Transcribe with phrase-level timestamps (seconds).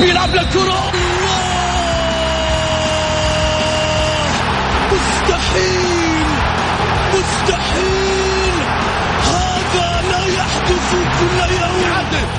[0.00, 0.92] بيلعب للكرة
[4.92, 6.26] مستحيل
[7.14, 8.54] مستحيل
[9.24, 10.90] هذا لا يحدث
[11.20, 11.92] كل يوم.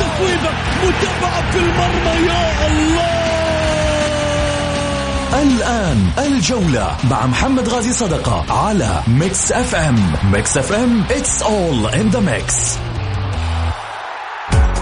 [0.00, 0.50] تصويبة
[0.84, 3.33] متابعة في المرمى يا الله.
[5.44, 10.12] الآن الجولة مع محمد غازي صدقة على Mix FM.
[10.32, 12.54] Mix FM it's all in the mix.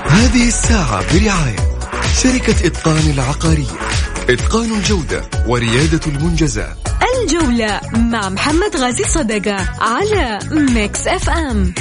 [0.06, 1.56] هذه الساعة برعاية
[2.22, 3.78] شركة إتقان العقارية
[4.30, 6.76] إتقان الجودة وريادة المنجزات.
[7.22, 11.74] الجولة مع محمد غازي صدقة على Mix FM.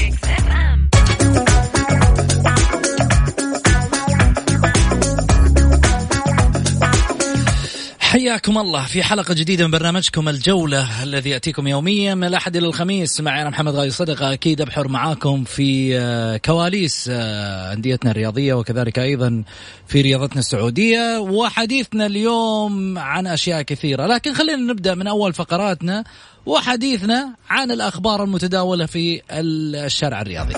[8.12, 13.22] حياكم الله في حلقة جديدة من برنامجكم الجولة الذي يأتيكم يوميا من الأحد إلى الخميس.
[13.22, 19.00] معي أنا محمد غالي صدقة أكيد أبحر معاكم في آه، كواليس آه، أنديتنا الرياضية وكذلك
[19.00, 19.44] أيضا
[19.88, 24.08] في رياضتنا السعودية وحديثنا اليوم عن أشياء كثيرة.
[24.08, 26.04] لكن خلينا نبدأ من أول فقراتنا
[26.46, 30.54] وحديثنا عن الأخبار المتداولة في الشارع الرياضي.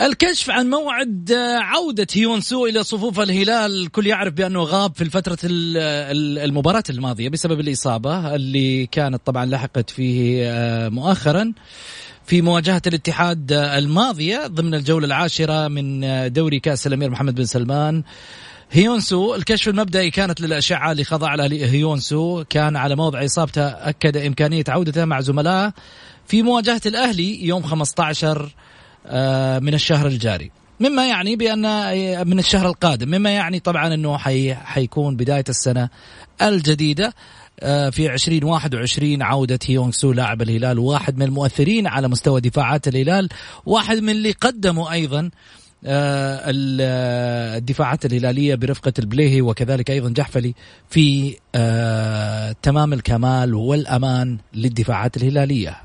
[0.00, 3.82] الكشف عن موعد آه، عودة هيونسو إلى صفوف الهلال.
[3.82, 5.76] الكل يعرف بأنه غاب في الفترة ال-
[6.16, 11.52] ال- المباراة الماضية بسبب الإصابة اللي كانت طبعا لحقت فيه آه، مؤخرا
[12.26, 16.00] في مواجهة الاتحاد آه، الماضية ضمن الجولة العاشرة من
[16.32, 18.02] دوري كأس الأمير محمد بن سلمان.
[18.72, 22.44] هيونسو الكشف المبدئي كانت للأشعة اللي خضع لها هيونسو.
[22.50, 25.72] كان على موضع إصابته أكد إمكانية عودته مع زملائه
[26.26, 28.50] في مواجهة الأهلي يوم 15 آه،
[29.60, 30.50] من الشهر الجاري.
[30.80, 33.08] مما يعني بأن آه، من الشهر القادم.
[33.08, 35.88] مما يعني طبعا أنه حي حيكون بداية السنة
[36.42, 37.14] الجديدة
[37.60, 43.28] آه، في 2021 عودة هيونغ سو لاعب الهلال واحد من المؤثرين على مستوى دفاعات الهلال
[43.66, 45.30] واحد من اللي قدموا أيضا
[45.86, 50.54] آه، ال- آه، الدفاعات الهلالية برفقة البليهي وكذلك أيضا جحفلي
[50.90, 55.76] في آه، تمام الكمال والأمان للدفاعات الهلالية.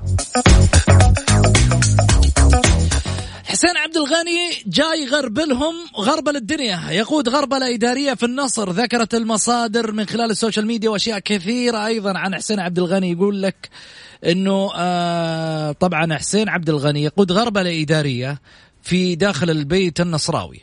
[3.52, 6.90] حسين عبد الغني جاي غربلهم غربل الدنيا.
[6.90, 8.70] يقود غربلة إدارية في النصر.
[8.70, 13.12] ذكرت المصادر من خلال السوشيال ميديا وأشياء كثيرة أيضا عن حسين عبد الغني.
[13.12, 13.68] يقول لك
[14.26, 18.40] أنه آه طبعا حسين عبد الغني يقود غربلة إدارية
[18.82, 20.60] في داخل البيت النصراوي.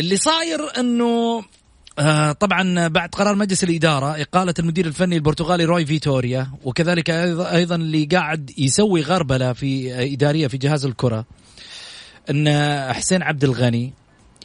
[0.00, 1.44] اللي صاير أنه
[1.98, 8.04] آه طبعا بعد قرار مجلس الإدارة إقالة المدير الفني البرتغالي روي فيتوريا وكذلك أيضا اللي
[8.04, 11.24] قاعد يسوي غربلة في آه، إدارية في جهاز الكرة
[12.30, 12.48] أن
[12.92, 13.92] حسين عبد الغني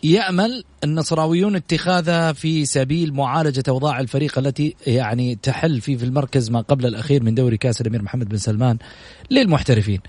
[0.03, 6.61] يأمل النصراويون اتخاذها في سبيل معالجة أوضاع الفريق التي يعني تحل في في المركز ما
[6.61, 8.77] قبل الأخير من دوري كأس الأمير محمد بن سلمان
[9.31, 9.99] للمحترفين.
[9.99, 10.01] الن-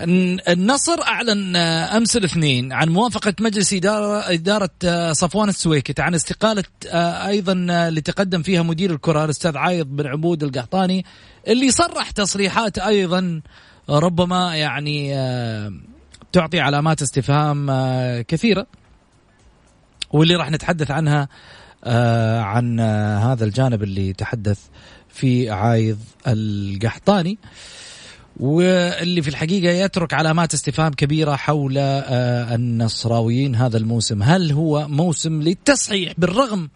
[0.00, 6.64] النصر أعلن آه، أمس الاثنين عن موافقة مجلس إدارة إدارة آه، صفوان السويكت عن استقالة
[6.88, 11.04] آه، أيضا آه، اللي تقدم فيها مدير الكره الأستاذ عايض بن عبود القحطاني
[11.48, 13.40] اللي صرح تصريحات أيضا
[13.88, 15.72] ربما يعني آه،
[16.32, 18.66] تعطي علامات استفهام آه، كثيرة
[20.10, 21.28] واللي راح نتحدث عنها
[21.84, 24.58] آه، عن آه، هذا الجانب اللي تحدث
[25.08, 27.38] في عايض القحطاني.
[28.40, 34.22] واللي في الحقيقة يترك علامات استفهام كبيرة حول آه، النصراويين هذا الموسم.
[34.22, 36.70] هل هو موسم للتصحيح بالرغم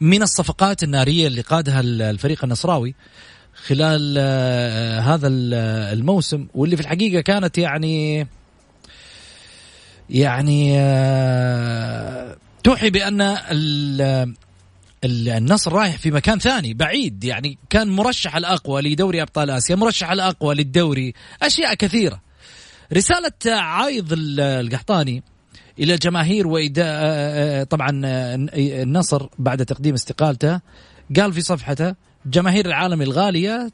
[0.00, 2.94] من الصفقات النارية اللي قادها الفريق النصراوي
[3.66, 5.54] خلال آه، هذا ال-
[5.98, 8.26] الموسم؟ واللي في الحقيقة كانت يعني
[10.10, 12.90] يعني آه، توحي
[13.50, 14.34] ال-
[15.06, 17.24] النصر رايح في مكان ثاني بعيد.
[17.24, 22.20] يعني كان مرشح الأقوى لدوري أبطال آسيا مرشح الأقوى للدوري أشياء كثيرة.
[22.92, 25.22] رسالة عايض ال- القحطاني
[25.78, 30.60] إلى الجماهير وإدا طبعا آه، النصر بعد تقديم استقالته
[31.16, 31.94] قال في صفحته
[32.26, 33.70] جماهير العالم الغالية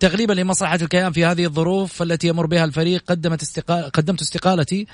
[0.00, 3.90] تغليبا لمصلحة الكيان في هذه الظروف التي يمر بها الفريق قدمت استقال...
[3.90, 4.86] قدمت استقالتي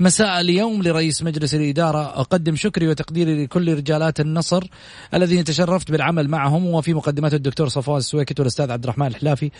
[0.00, 2.20] مساء اليوم لرئيس مجلس الإدارة.
[2.20, 4.66] أقدم شكري وتقديري لكل رجالات النصر
[5.14, 9.50] الذين تشرفت بالعمل معهم وفي مقدمات الدكتور صفوان السويكت والأستاذ عبد الرحمن الحلافي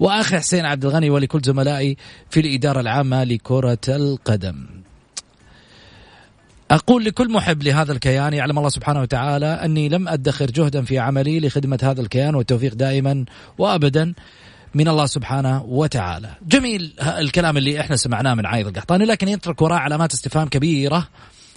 [0.00, 1.96] وأخي حسين عبد الغني ولكل زملائي
[2.30, 4.66] في الإدارة العامة لكرة القدم.
[6.70, 11.40] أقول لكل محب لهذا الكيان يعلم الله سبحانه وتعالى أني لم أدخر جهدا في عملي
[11.40, 13.24] لخدمة هذا الكيان والتوفيق دائما
[13.58, 14.14] وأبدا.
[14.74, 16.30] من الله سبحانه وتعالى.
[16.46, 21.08] جميل الكلام اللي إحنا سمعناه من عايض القحطاني لكن يترك وراء علامات استفهام كبيرة.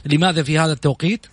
[0.06, 1.26] لماذا في هذا التوقيت؟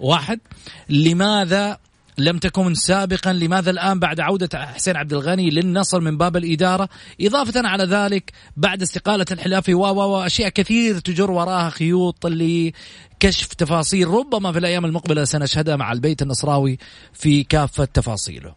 [0.00, 0.40] واحد
[0.88, 1.78] لماذا
[2.18, 6.88] لم تكن سابقا لماذا الآن بعد عودة حسين عبد الغني للنصر من باب الإدارة؟
[7.20, 14.52] إضافة على ذلك بعد استقالة الحلافي و وأشياء كثير تجر وراها خيوط لكشف تفاصيل ربما
[14.52, 16.78] في الأيام المقبلة سنشهدها مع البيت النصراوي
[17.12, 18.54] في كافة تفاصيله.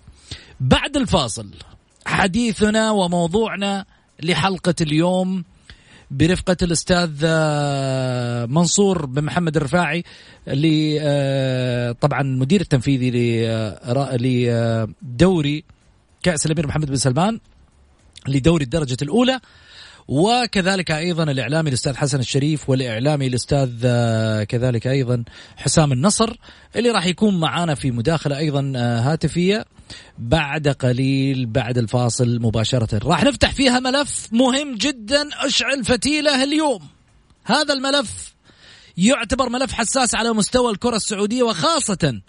[0.60, 1.50] بعد الفاصل
[2.06, 3.86] حديثنا وموضوعنا
[4.24, 5.44] لحلقة اليوم
[6.12, 10.04] برفقة الأستاذ آه، منصور بن محمد الرفاعي
[10.48, 13.12] اللي آه، طبعا المدير التنفيذي
[15.02, 15.64] لدوري آه،
[16.24, 17.40] كأس الأمير محمد بن سلمان
[18.28, 19.40] لدوري الدرجة الأولى.
[20.10, 23.70] وكذلك أيضا الإعلامي الأستاذ حسن الشريف والإعلامي الأستاذ
[24.44, 25.24] كذلك أيضا
[25.58, 26.36] حسام النصر
[26.76, 29.66] اللي راح يكون معنا في مداخلة أيضا هاتفية
[30.18, 33.08] بعد قليل بعد الفاصل مباشرة.
[33.08, 36.82] راح نفتح فيها ملف مهم جدا أشعل فتيلة اليوم.
[37.46, 38.34] هذا الملف
[38.98, 42.22] يعتبر ملف حساس على مستوى الكرة السعودية وخاصة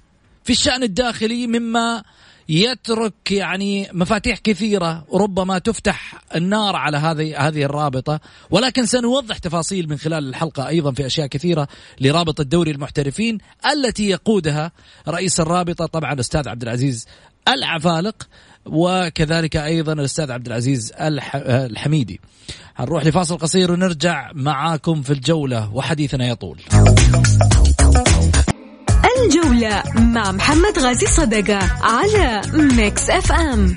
[0.44, 2.02] في الشأن الداخلي مما
[2.50, 8.20] يترك يعني مفاتيح كثيرة ربما تفتح النار على هذه هذه الرابطة
[8.50, 11.68] ولكن سنوضح تفاصيل من خلال الحلقة أيضا في أشياء كثيرة
[12.00, 13.38] لرابطة دوري المحترفين
[13.72, 14.72] التي يقودها
[15.08, 17.06] رئيس الرابطة طبعا الأستاذ عبد العزيز
[17.48, 18.28] العفالق
[18.66, 22.20] وكذلك أيضا الأستاذ عبد العزيز الحميدي.
[22.76, 26.60] هنروح لفاصل قصير ونرجع معاكم في الجولة وحديثنا يطول.
[29.24, 32.42] الجولة مع محمد غازي صدقة على
[32.76, 33.76] Mix FM.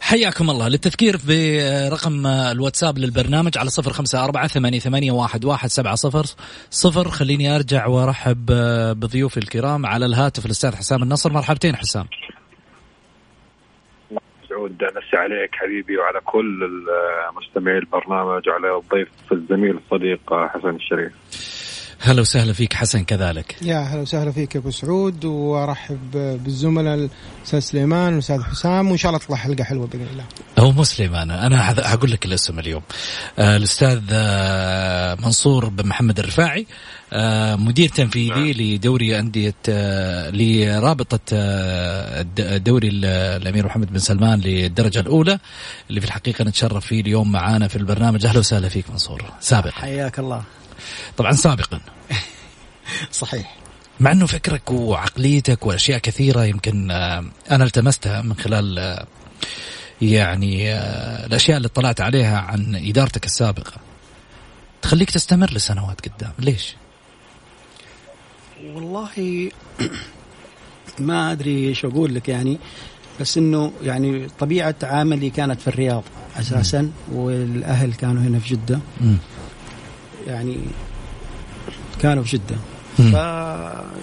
[0.00, 0.68] حياكم الله.
[0.68, 6.24] للتذكير برقم الواتساب للبرنامج على صفر خمسة أربعة ثمانية, ثمانية واحد, واحد سبعة صفر
[6.70, 7.08] صفر.
[7.08, 8.46] خليني أرجع وأرحب
[9.00, 11.32] بضيوفي الكرام على الهاتف الأستاذ حسام النصر.
[11.32, 12.06] مرحبتين حسام.
[14.48, 16.70] سعود نسي عليك حبيبي وعلى كل
[17.36, 21.12] مستمعي البرنامج وعلى الضيف الزميل الصديق حسن الشريف.
[22.00, 26.10] هلا وسهلا فيك حسن كذلك يا هلا وسهلا فيك أبو سعود وأرحب
[26.44, 30.24] بالزملاء الأستاذ سليمان والأستاذ حسام وإن شاء الله تطلع حلقة حلوة بإذن الله.
[30.58, 32.82] هو مو سليمان أنا هقول لك الاسم اليوم.
[33.38, 36.66] آه الأستاذ آه منصور بن محمد الرفاعي
[37.12, 38.50] آه مدير تنفيذي نعم.
[38.50, 42.22] لدوري أندية آه لرابطة آه
[42.56, 45.38] دوري الأمير محمد بن سلمان للدرجة الأولى
[45.90, 49.70] اللي في الحقيقة نتشرف فيه اليوم معانا في البرنامج أهلا وسهلا فيك منصور سابقا.
[49.70, 50.42] حياك الله.
[51.16, 51.80] طبعا سابقا.
[53.12, 53.56] صحيح.
[54.00, 59.06] مع إنه فكرك وعقليتك وأشياء كثيرة يمكن آه، أنا التمستها من خلال آه،
[60.02, 63.72] يعني آه، الأشياء اللي اطلعت عليها عن إدارتك السابقة.
[64.82, 66.32] تخليك تستمر لسنوات قدام.
[66.38, 66.76] ليش؟
[68.64, 69.50] والله
[70.98, 72.58] ما أدري إيش أقول لك يعني
[73.20, 76.04] بس إنه يعني طبيعة عملي كانت في الرياض
[76.36, 78.80] أساسا والأهل كانوا هنا في جدة.
[79.00, 79.16] م.
[80.26, 80.58] يعني
[82.02, 82.56] كانوا في جده
[82.96, 83.14] ف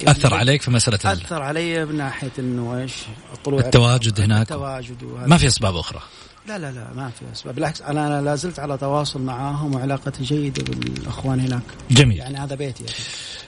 [0.07, 2.93] أثر عليك في مسألة أثر علي من ناحية إنه إيش؟
[3.33, 4.41] الطلوع التواجد هناك.
[4.41, 5.27] التواجد وهذا.
[5.27, 5.99] ما في أسباب أخرى؟
[6.47, 7.55] لا لا لا ما في أسباب.
[7.55, 11.61] بالعكس أنا لا زلت على تواصل معاهم وعلاقتي جيدة بالإخوان هناك.
[11.91, 12.17] جميل.
[12.17, 12.95] يعني هذا بيتي يعني.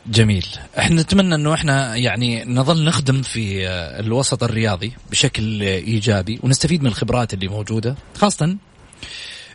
[0.08, 0.48] جميل.
[0.78, 3.68] إحنا نتمنى إنه إحنا يعني نظل نخدم في
[4.00, 8.58] الوسط الرياضي بشكل إيجابي ونستفيد من الخبرات اللي موجودة خاصة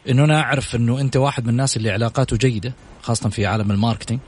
[0.08, 4.20] إنه أنا أعرف إنه أنت واحد من الناس اللي علاقاته جيدة خاصة في عالم الماركتينج.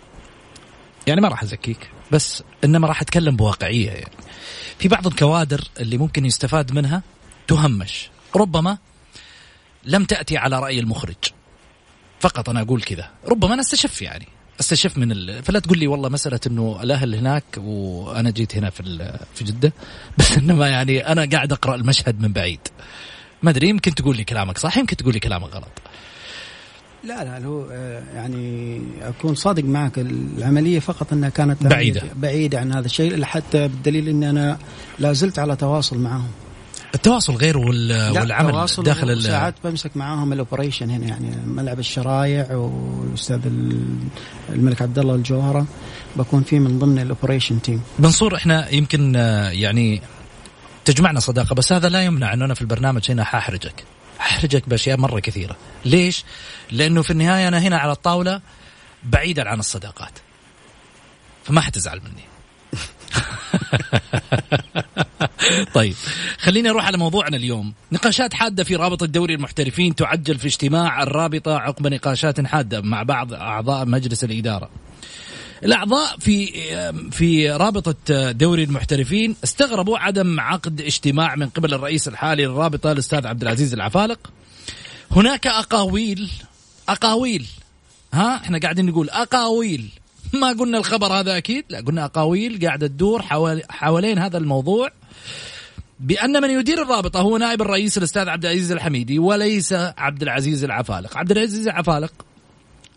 [1.07, 4.17] يعني ما راح أزكيك بس إنما راح أتكلم بواقعية يعني.
[4.79, 7.03] في بعض الكوادر اللي ممكن يستفاد منها
[7.49, 8.11] تهمش.
[8.37, 8.79] ربما
[9.85, 11.17] لم تأتي على رأي المخرج.
[12.21, 13.11] فقط أنا أقول كذا.
[13.29, 14.29] ربما أنا أستشف يعني.
[14.61, 15.43] أستشف من ال...
[15.43, 19.73] فلا تقول لي والله مسألة إنه الأهل هناك وأنا جيت هنا في في جدة.
[20.19, 22.61] بس إنما يعني أنا قاعد أقرأ المشهد من بعيد.
[23.43, 25.73] ما أدري يمكن تقول لي كلامك صح يمكن تقول لي كلامك غلط.
[27.05, 29.99] لا لا هو آه، يعني أكون صادق معك.
[29.99, 32.03] العملية فقط أنها كانت بعيدة.
[32.17, 34.59] بعيدة عن هذا الشيء حتى بالدليل اني أنا
[34.99, 36.29] لا زلت على تواصل معهم.
[36.95, 43.41] التواصل غير والعمل داخل ساعات بمسك معاهم ال operation هنا يعني ملعب الشرايع والأستاذ
[44.49, 45.67] الملك عبد الله الجوهرة.
[46.17, 50.03] بكون فيه من ضمن ال operation team منصور إحنا يمكن آه، يعني
[50.85, 53.85] تجمعنا صداقة بس هذا لا يمنع انه أنا في البرنامج هنا حاحرجك.
[54.33, 55.57] أحرجك بأشياء مرة كثيرة.
[55.85, 56.25] ليش؟
[56.71, 58.41] لأنه في النهاية أنا هنا على الطاولة
[59.05, 60.19] بعيدا عن الصداقات.
[61.45, 62.25] فما حتزعل مني.
[65.75, 65.95] طيب
[66.39, 67.75] خليني أروح على موضوعنا اليوم.
[67.93, 73.33] نقاشات حادة في رابطه دوري المحترفين تعجل في اجتماع الرابطة عقب نقاشات حادة مع بعض
[73.33, 74.71] أعضاء مجلس الإدارة.
[75.65, 76.53] الأعضاء في
[77.11, 83.43] في رابطة دوري المحترفين استغربوا عدم عقد اجتماع من قبل الرئيس الحالي للرابطه الأستاذ عبد
[83.43, 84.33] العزيز العفالق.
[85.11, 86.31] هناك أقاويل
[86.89, 87.47] أقاويل.
[88.15, 89.89] ها إحنا قاعدين نقول أقاويل.
[90.43, 94.91] ما قلنا الخبر هذا أكيد لا قلنا أقاويل قاعدة تدور حوالي حوالين هذا الموضوع
[96.01, 101.19] بأن من يدير الرابطة هو نائب الرئيس الأستاذ عبد العزيز الحميدي وليس عبد العزيز العفالق.
[101.19, 102.13] عبد العزيز العفالق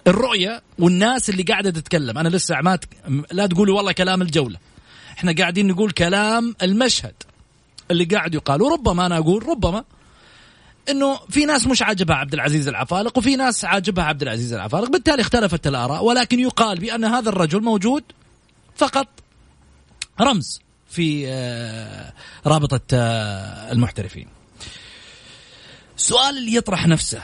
[0.07, 2.17] الرؤية والناس اللي قاعدة تتكلم.
[2.17, 2.79] أنا لسه ما
[3.31, 4.57] لا تقولوا والله كلام الجولة.
[5.17, 7.13] إحنا قاعدين نقول كلام المشهد
[7.91, 8.61] اللي قاعد يقال.
[8.61, 9.83] وربما أنا أقول ربما
[10.89, 15.21] إنه في ناس مش عاجبها عبد العزيز العفالق وفي ناس عاجبها عبد العزيز العفالق بالتالي
[15.21, 16.03] اختلفت الآراء.
[16.03, 18.03] ولكن يقال بأن هذا الرجل موجود
[18.75, 19.07] فقط
[20.21, 22.13] رمز في آه،
[22.45, 24.27] رابطة آه، المحترفين.
[25.97, 27.21] السؤال اللي يطرح نفسه.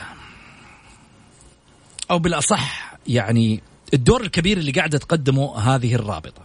[2.10, 3.60] أو بالأصح يعني
[3.94, 6.42] الدور الكبير اللي قاعدة تقدمه هذه الرابطة.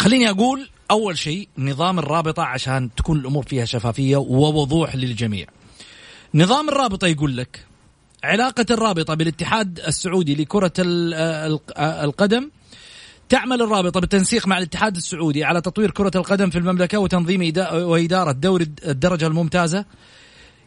[0.00, 5.46] خليني أقول أول شيء نظام الرابطة عشان تكون الأمور فيها شفافية ووضوح للجميع.
[6.34, 7.66] نظام الرابطة يقول لك
[8.24, 10.72] علاقة الرابطة بالاتحاد السعودي لكرة
[11.78, 12.50] القدم
[13.28, 18.72] تعمل الرابطة بالتنسيق مع الاتحاد السعودي على تطوير كرة القدم في المملكة وتنظيم وإدارة دوري
[18.84, 19.84] الدرجة الممتازة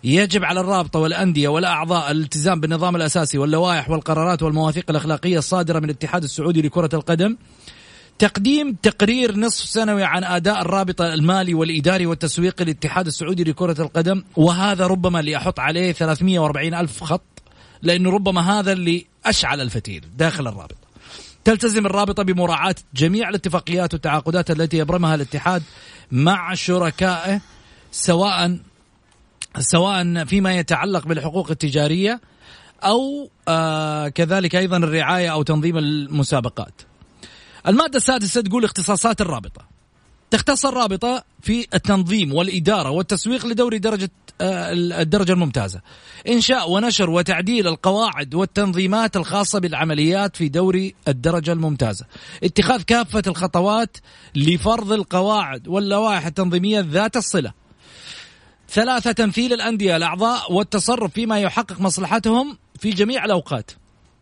[0.05, 6.23] يجب على الرابطة والأندية والأعضاء الالتزام بالنظام الأساسي واللوائح والقرارات والمواثيق الأخلاقية الصادرة من الاتحاد
[6.23, 7.37] السعودي لكرة القدم.
[8.19, 14.87] تقديم تقرير نصف سنوي عن أداء الرابطة المالي والإداري والتسويقي للاتحاد السعودي لكرة القدم وهذا
[14.87, 17.43] ربما اللي أحط عليه 340 ألف خط
[17.81, 20.85] لأنه ربما هذا اللي أشعل الفتيل داخل الرابطة.
[21.43, 25.63] تلتزم الرابطة بمراعاة جميع الاتفاقيات والتعاقدات التي يبرمها الاتحاد
[26.11, 27.41] مع شركائه
[27.91, 28.57] سواء
[29.59, 32.21] سواء فيما يتعلق بالحقوق التجارية
[32.83, 36.81] أو آه كذلك أيضا الرعاية أو تنظيم المسابقات.
[37.67, 39.75] المادة السادسة تقول اختصاصات الرابطة.
[40.31, 44.09] تختص الرابطة في التنظيم والإدارة والتسويق لدوري درجة
[44.41, 45.81] آه الدرجة الممتازة.
[46.27, 52.05] إنشاء ونشر وتعديل القواعد والتنظيمات الخاصة بالعمليات في دوري الدرجة الممتازة.
[52.43, 53.97] اتخاذ كافة الخطوات
[54.35, 57.64] لفرض القواعد واللوائح التنظيمية ذات الصلة
[58.69, 63.71] ثلاثة تمثيل الأندية الأعضاء والتصرف فيما يحقق مصلحتهم في جميع الأوقات.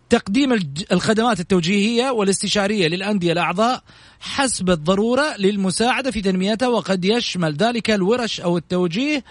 [0.09, 0.53] تقديم
[0.91, 3.83] الخدمات التوجيهية والاستشارية للأندية الأعضاء
[4.19, 9.23] حسب الضرورة للمساعدة في تنميتها وقد يشمل ذلك الورش أو التوجيه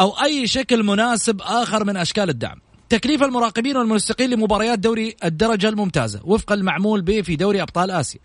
[0.00, 2.60] أو أي شكل مناسب آخر من أشكال الدعم.
[2.88, 6.20] تكليف المراقبين والمنسقين لمباريات دوري الدرجة الممتازة.
[6.24, 8.20] وفق المعمول به في دوري أبطال آسيا.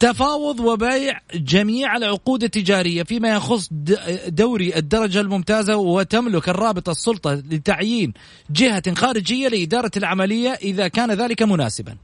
[0.00, 3.68] تفاوض وبيع جميع العقود التجارية فيما يخص
[4.26, 8.12] دوري الدرجة الممتازة وتملك الرابطة السلطة لتعيين
[8.50, 11.96] جهة خارجية لإدارة العملية إذا كان ذلك مناسبا.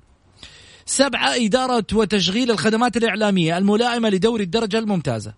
[0.87, 5.35] سبعة إدارة وتشغيل الخدمات الإعلامية الملائمة لدوري الدرجة الممتازة.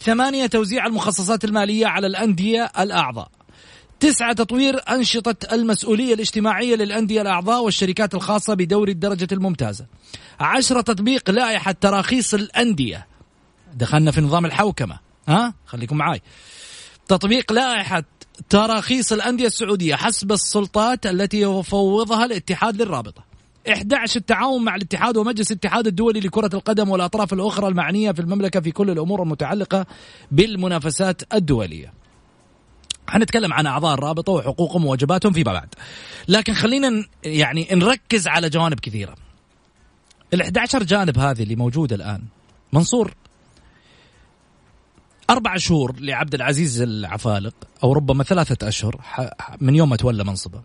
[0.00, 3.30] ثمانية توزيع المخصصات المالية على الأندية الأعضاء.
[4.02, 9.86] تسعة تطوير أنشطة المسؤولية الاجتماعية للأندية الأعضاء والشركات الخاصة بدوري الدرجة الممتازة.
[10.40, 13.06] عشرة تطبيق لائحة تراخيص الأندية.
[13.74, 14.98] دخلنا في نظام الحوكمة.
[15.28, 16.22] ها؟ خليكم معاي.
[17.08, 18.04] تطبيق لائحة
[18.50, 23.24] تراخيص الأندية السعودية حسب السلطات التي يفوضها الاتحاد للرابطة.
[23.72, 28.70] 11 التعاون مع الاتحاد ومجلس الاتحاد الدولي لكرة القدم والأطراف الأخرى المعنية في المملكة في
[28.70, 29.86] كل الأمور المتعلقة
[30.30, 32.01] بالمنافسات الدولية.
[33.12, 35.74] حنتكلم عن أعضاء الرابطة وحقوقهم وواجباتهم فيما بعد.
[36.28, 39.14] لكن خلينا يعني نركز على جوانب كثيرة.
[40.34, 42.22] ال 11 جانب هذه اللي موجودة الآن.
[42.72, 43.14] منصور
[45.30, 47.54] أربع شهور لعبد العزيز العفالق
[47.84, 49.00] أو ربما ثلاثة أشهر
[49.60, 50.62] من يوم ما تولى منصبه.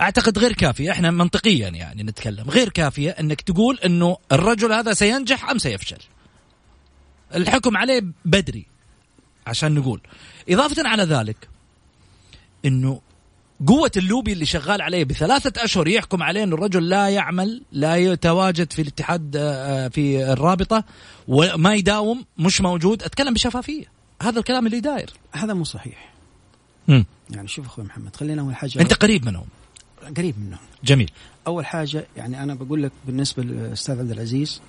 [0.00, 2.50] أعتقد غير كافية إحنا منطقيا يعني نتكلم.
[2.50, 5.98] غير كافية أنك تقول أنه الرجل هذا سينجح أم سيفشل.
[7.34, 8.66] الحكم عليه بدري
[9.46, 10.00] عشان نقول.
[10.50, 11.36] إضافة على ذلك
[12.64, 13.00] أنه
[13.66, 18.72] قوة اللوبي اللي شغال عليه بثلاثة أشهر يحكم عليه أن الرجل لا يعمل لا يتواجد
[18.72, 20.84] في الاتحاد آه، في الرابطة
[21.28, 23.02] وما يداوم مش موجود.
[23.02, 23.84] أتكلم بشفافية.
[24.22, 25.10] هذا الكلام اللي داير.
[25.32, 26.12] هذا مو صحيح.
[26.88, 27.04] مم.
[27.30, 29.46] يعني شوف أخوي محمد خلينا أول حاجة أنت قريب منهم.
[30.16, 30.60] قريب منهم.
[30.84, 31.10] جميل.
[31.46, 34.60] أول حاجة يعني أنا بقول لك بالنسبة للأستاذ عبد العزيز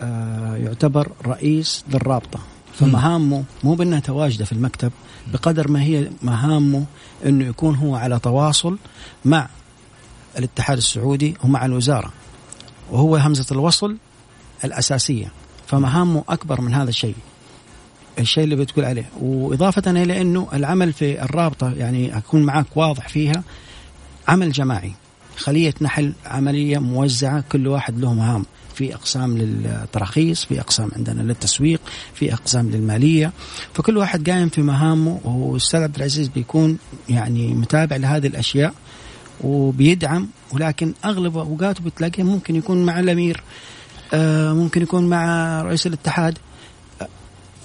[0.00, 2.40] آه يعتبر رئيس للرابطة.
[2.78, 4.92] فمهامه مو بأنها تواجده في المكتب
[5.32, 6.84] بقدر ما هي مهامه
[7.26, 8.78] إنه يكون هو على تواصل
[9.24, 9.48] مع
[10.38, 12.12] الاتحاد السعودي ومع الوزارة
[12.90, 13.96] وهو همزة الوصل
[14.64, 15.32] الأساسية.
[15.66, 17.14] فمهامه أكبر من هذا الشيء
[18.18, 19.10] الشيء اللي بتقول عليه.
[19.20, 23.42] وإضافة إلى إنه العمل في الرابطة يعني أكون معك واضح فيها
[24.28, 24.92] عمل جماعي
[25.36, 28.44] خلية نحل عملية موزعة كل واحد له مهام
[28.78, 31.80] في أقسام للتراخيص في أقسام عندنا للتسويق
[32.14, 33.32] في أقسام للمالية.
[33.74, 38.74] فكل واحد قايم في مهامه والاستاذ عبد العزيز بيكون يعني متابع لهذه الأشياء
[39.40, 43.42] وبيدعم ولكن أغلب أوقاته بتلاقيه ممكن يكون مع الأمير
[44.14, 46.38] آه، ممكن يكون مع رئيس الاتحاد.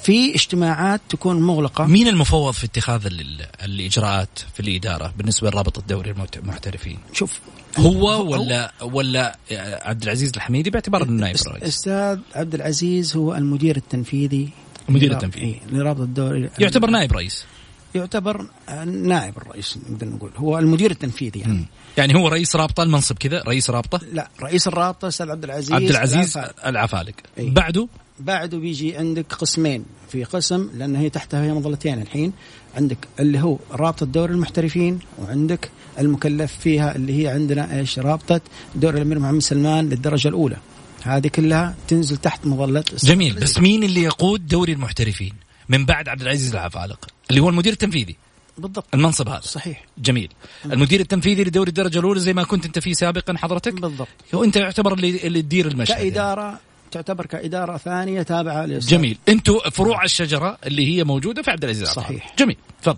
[0.03, 1.85] في اجتماعات تكون مغلقة.
[1.85, 7.39] مين المفوض في اتخاذ ال- الإجراءات في الإدارة بالنسبة لرابط الدوري المحترفين؟ شوف
[7.77, 9.37] هو ولا ولا
[9.81, 14.49] عبد العزيز الحميدي باعتبار إنه نائب الرئيس؟ أستاذ عبد العزيز هو المدير التنفيذي
[14.89, 15.45] المدير التنفيذي.
[15.45, 17.45] إيه، لرابط الدوري يعتبر نائب رئيس.
[17.95, 18.45] يعتبر
[18.85, 20.31] نائب الرئيس نقدر نقول.
[20.37, 21.65] هو المدير التنفيذي يعني.
[21.97, 25.89] يعني هو رئيس رابطة المنصب كذا رئيس رابطة؟ لا رئيس الرابطة أستاذ عبد العزيز عبد
[25.89, 27.51] العزيز العفا- العفالق إيه.
[27.51, 27.87] بعده؟
[28.19, 32.33] بعده بيجي عندك قسمين في قسم لأن هي تحتها هي مظلتين الحين.
[32.75, 38.41] عندك اللي هو رابطة دوري المحترفين وعندك المكلف فيها اللي هي عندنا إيش؟ رابطة
[38.75, 40.57] دوري الأمير محمد سلمان للدرجة الأولى.
[41.03, 43.33] هذه كلها تنزل تحت مظلة جميل.
[43.33, 45.33] بس مين اللي يقود دوري المحترفين؟
[45.69, 48.15] من بعد عبد العزيز العفالق اللي هو المدير التنفيذي.
[48.57, 48.85] بالضبط.
[48.93, 49.41] المنصب هذا.
[49.41, 49.85] صحيح.
[49.97, 50.29] جميل.
[50.65, 54.07] المدير التنفيذي لدوري الدرجة الأولى زي ما كنت أنت فيه سابقا حضرتك؟ بالضبط.
[54.33, 56.57] وانت يعتبر اللي, اللي تدير المشهد يعني.
[56.93, 59.17] تعتبر كإدارة ثانية تابعة للأستاذ جميل.
[59.29, 61.87] أنتم فروع الشجرة اللي هي موجودة في عبد العزيز.
[61.87, 62.35] صحيح.
[62.39, 62.57] جميل.
[62.81, 62.97] تفضل.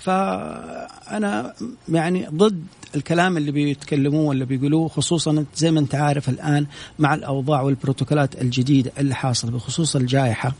[0.00, 1.54] فأنا
[1.88, 6.66] يعني ضد الكلام اللي بيتكلموه ولا بيقولوه خصوصا زي ما انت عارف الآن
[6.98, 10.52] مع الأوضاع والبروتوكولات الجديده اللي حاصله بخصوص الجائحة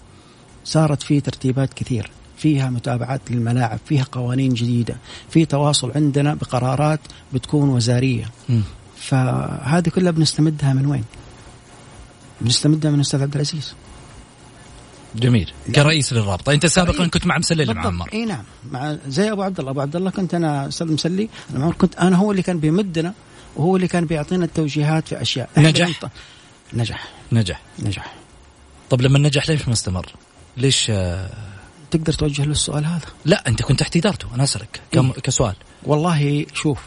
[0.65, 2.11] صارت في ترتيبات كثير.
[2.37, 4.97] فيها متابعات للملاعب فيها قوانين جديدة
[5.31, 7.01] في تواصل عندنا بقرارات
[7.33, 8.31] بتكون وزارية.
[8.49, 8.63] مم.
[8.97, 11.05] فهذه كلها بنستمدها من وين؟
[12.41, 13.75] بنستمدها من الاستاذ عبد العزيز.
[15.17, 15.53] جميل.
[15.75, 16.53] كرئيس للرابطة.
[16.53, 17.11] أنت سابقا رئيس.
[17.11, 17.77] كنت مع مسلل بالضبط.
[17.77, 18.45] معمر إي نعم.
[18.71, 19.71] مع زي أبو عبد الله.
[19.71, 21.29] أبو عبد الله كنت أنا أستاذ مسلي.
[21.51, 23.15] أنا معمر كنت أنا هو اللي كان بيمدنا
[23.57, 25.51] وهو اللي كان بيعطينا التوجيهات في أشياء.
[25.59, 26.11] نجح؟ بنط-
[26.75, 27.09] نجح.
[27.33, 27.63] نجح.
[27.79, 28.15] نجح.
[28.91, 30.07] طب لما نجح ليش ما استمر؟
[30.57, 31.31] ليش آه،
[31.91, 35.13] تقدر توجه له السؤال هذا؟ لا أنت كنت تحت ادارته أنا أسألك كم إيه.
[35.13, 35.55] كسؤال.
[35.83, 36.79] والله شوف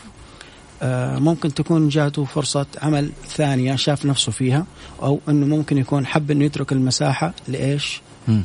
[1.19, 4.65] ممكن تكون جاته فرصة عمل ثانية شاف نفسه فيها
[5.01, 8.43] أو أنه ممكن يكون حب أنه يترك المساحة لإيش مم.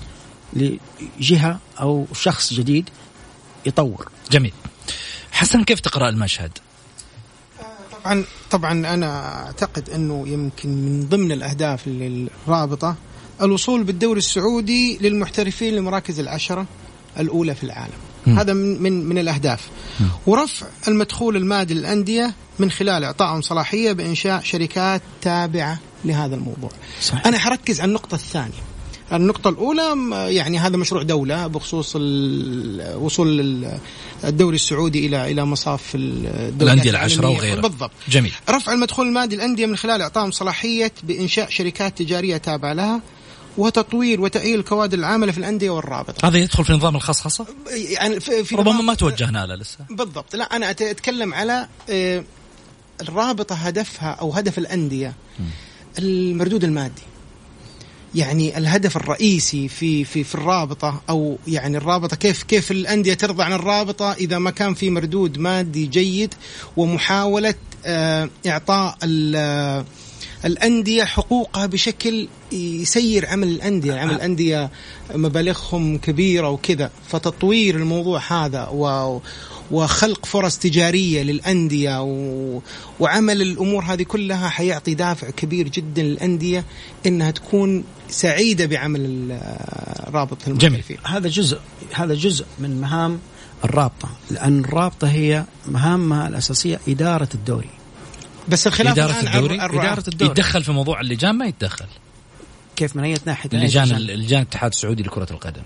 [0.53, 2.90] لجهة أو شخص جديد
[3.66, 4.53] يطور جميل
[5.33, 6.59] حسن كيف تقرأ المشهد؟
[8.05, 12.96] طبعا طبعا أنا أعتقد إنه يمكن من ضمن الأهداف للرابطة
[13.42, 16.66] الوصول بالدوري السعودي للمحترفين لمراكز العشرة
[17.18, 19.61] الأولى في العالم هذا من من من الأهداف.
[20.27, 26.71] ورفع المدخول المادي للأندية من خلال اعطائهم صلاحية بإنشاء شركات تابعة لهذا الموضوع.
[27.03, 27.27] صحيح.
[27.27, 28.62] أنا حركز على النقطة الثانية.
[29.12, 31.97] النقطة الأولى م- يعني هذا مشروع دولة بخصوص
[32.97, 33.79] وصول ال-
[34.25, 37.39] الدوري السعودي إلى إلى مصاف العشره العالمية.
[37.39, 37.61] وغيرها.
[37.61, 37.91] بالضبط.
[38.09, 38.33] جميل.
[38.51, 43.01] رفع المدخول المادي للأندية من خلال إعطائهم صلاحية بإنشاء شركات تجارية تابعة لها.
[43.59, 46.29] وتطوير وتأهيل الكوادر العاملة في الأندية والرابطة.
[46.29, 47.47] هذا يدخل في نظام الخصخصة؟
[47.90, 49.79] يعني في في ربما ما توجهنا له لسه.
[49.90, 50.37] بالضبط.
[50.37, 52.25] لا أنا أت- أتكلم على آه،
[53.03, 55.12] الرابطة هدفها أو هدف الأندية
[55.99, 57.03] المردود المادي.
[58.14, 63.53] يعني الهدف الرئيسي في في في الرابطة أو يعني الرابطة كيف كيف الأندية ترضى عن
[63.53, 66.35] الرابطة إذا ما كان في مردود مادي جيد
[66.77, 67.55] ومحاولة
[67.87, 68.99] آه، إعطاء
[69.37, 69.85] آه،
[70.47, 74.71] الأندية حقوقها بشكل يسير عمل الأندية عمل الأندية
[75.15, 76.91] مبالغهم كبيرة وكذا.
[77.09, 79.21] فتطوير الموضوع هذا و
[79.71, 82.61] وخلق فرص تجارية للأندية و...
[83.01, 86.65] وعمل الأمور هذه كلها حيعطي دافع كبير جدا للأندية
[87.07, 89.39] إنها تكون سعيدة بعمل
[90.09, 91.59] رابطه المحترفين هذا جزء
[91.95, 93.19] هذا جزء من مهام
[93.65, 97.71] الرابطة لأن الرابطة هي مهامها الأساسية إدارة الدوري.
[98.49, 99.87] بس الخلاف إدارة الآن عن الدوري؟ الرعاة.
[99.93, 100.31] إدارة الدوري.
[100.33, 101.85] يتدخل في موضوع اللجان ما يتدخل.
[102.77, 105.63] كيف من أي ناحية؟ اللجان لجان اللجان الاتحاد السعودي لكرة القدم.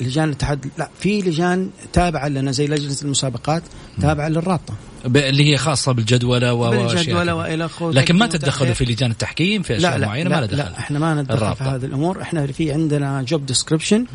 [0.00, 3.62] لجان الاتحاد لا في لجان تابعة لنا زي لجنة المسابقات
[4.00, 4.74] تابعة للرابطة.
[5.04, 7.32] ب- اللي هي خاصة بالجدولة و- كذا.
[7.32, 8.86] وإلى آخره لكن ما تقديم تدخلوا وتأخير.
[8.86, 10.74] في لجان التحكيم في أشياء لا لا معينة؟ لا, ما لا دخل.
[10.78, 11.74] إحنا ما ندخل في الرابطة.
[11.76, 12.22] هذه الأمور.
[12.22, 14.06] إحنا في عندنا جوب ديسكربشن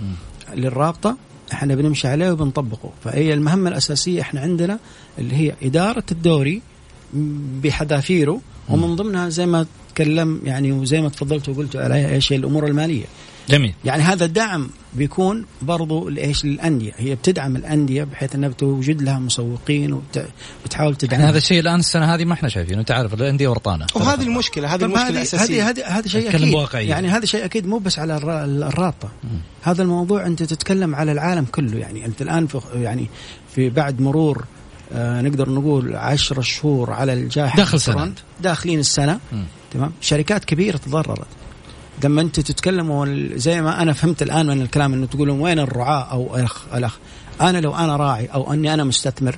[0.53, 1.17] للرابطة.
[1.53, 2.91] إحنا بنمشي عليه وبنطبقه.
[3.03, 4.79] فهي المهمة الأساسية إحنا عندنا
[5.19, 6.61] اللي هي إدارة الدوري
[7.63, 9.65] بحذافيره ومن ضمنها زي ما
[9.95, 13.05] تكلم يعني وزي ما تفضلت وقلت عليها إيش هي الأمور المالية.
[13.49, 13.73] جميل.
[13.85, 16.91] يعني هذا الدعم بيكون برضو لإيش؟ للأندية.
[16.97, 22.15] هي بتدعم الأندية بحيث أنها بتوجد لها مسوقين وبتحاول تدعم يعني هذا الشيء الآن السنة
[22.15, 22.79] هذه ما إحنا شايفينه.
[22.79, 23.85] انت عارف الأندية ورطانة.
[23.95, 25.69] وهذه المشكلة هذه المشكلة هذه الأساسية.
[25.69, 26.51] هذه هذا شيء أكيد.
[26.51, 26.89] بواقعية.
[26.89, 29.09] يعني هذا شيء أكيد مو بس على الر- الرابطة.
[29.61, 31.77] هذا الموضوع أنت تتكلم على العالم كله.
[31.77, 33.07] يعني أنت الآن في يعني
[33.55, 34.45] في بعد مرور
[34.93, 38.13] آه نقدر نقول عشر شهور على الجائحة داخل سنة.
[38.41, 39.19] داخلين السنة.
[39.71, 41.27] تمام؟ شركات كبيرة تضررت.
[42.03, 46.35] لما أنتم تتكلموا زي ما أنا فهمت الآن من الكلام إنه تقولون وين الرعاة أو
[46.35, 46.97] الاخ الأخ؟
[47.41, 49.37] أنا لو أنا راعي أو أني أنا مستثمر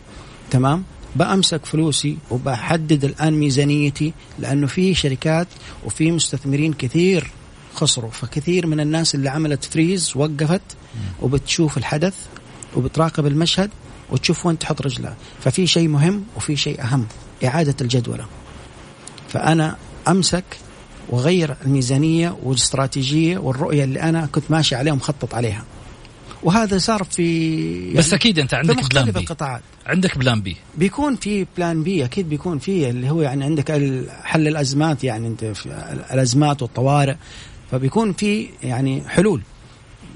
[0.52, 0.84] تمام؟
[1.16, 5.48] بأمسك فلوسي وبحدد الآن ميزانيتي لأنه في شركات
[5.86, 7.32] وفي مستثمرين كثير
[7.74, 8.12] خسروا.
[8.12, 10.62] فكثير من الناس اللي عملت فريز وقفت
[11.22, 12.16] وبتشوف الحدث
[12.76, 13.70] وبتراقب المشهد
[14.12, 15.16] وتشوف وين تحط رجلها.
[15.42, 17.08] ففي شيء مهم وفي شيء أهم
[17.46, 18.26] إعادة الجدولة.
[19.30, 19.76] فأنا
[20.08, 20.44] أمسك
[21.10, 25.64] واغير الميزانية والاستراتيجية والرؤية اللي أنا كنت ماشي عليها ومخطط عليها.
[26.44, 29.20] وهذا صار في يعني بس أكيد أنت عندك plan B.
[29.20, 29.62] القطاعات.
[29.86, 30.58] عندك plan B.
[30.78, 33.72] بيكون في plan B أكيد بيكون في اللي هو يعني عندك
[34.24, 35.66] حل الأزمات يعني أنت في
[36.14, 37.16] الأزمات والطوارئ.
[37.72, 39.42] فبيكون في يعني حلول.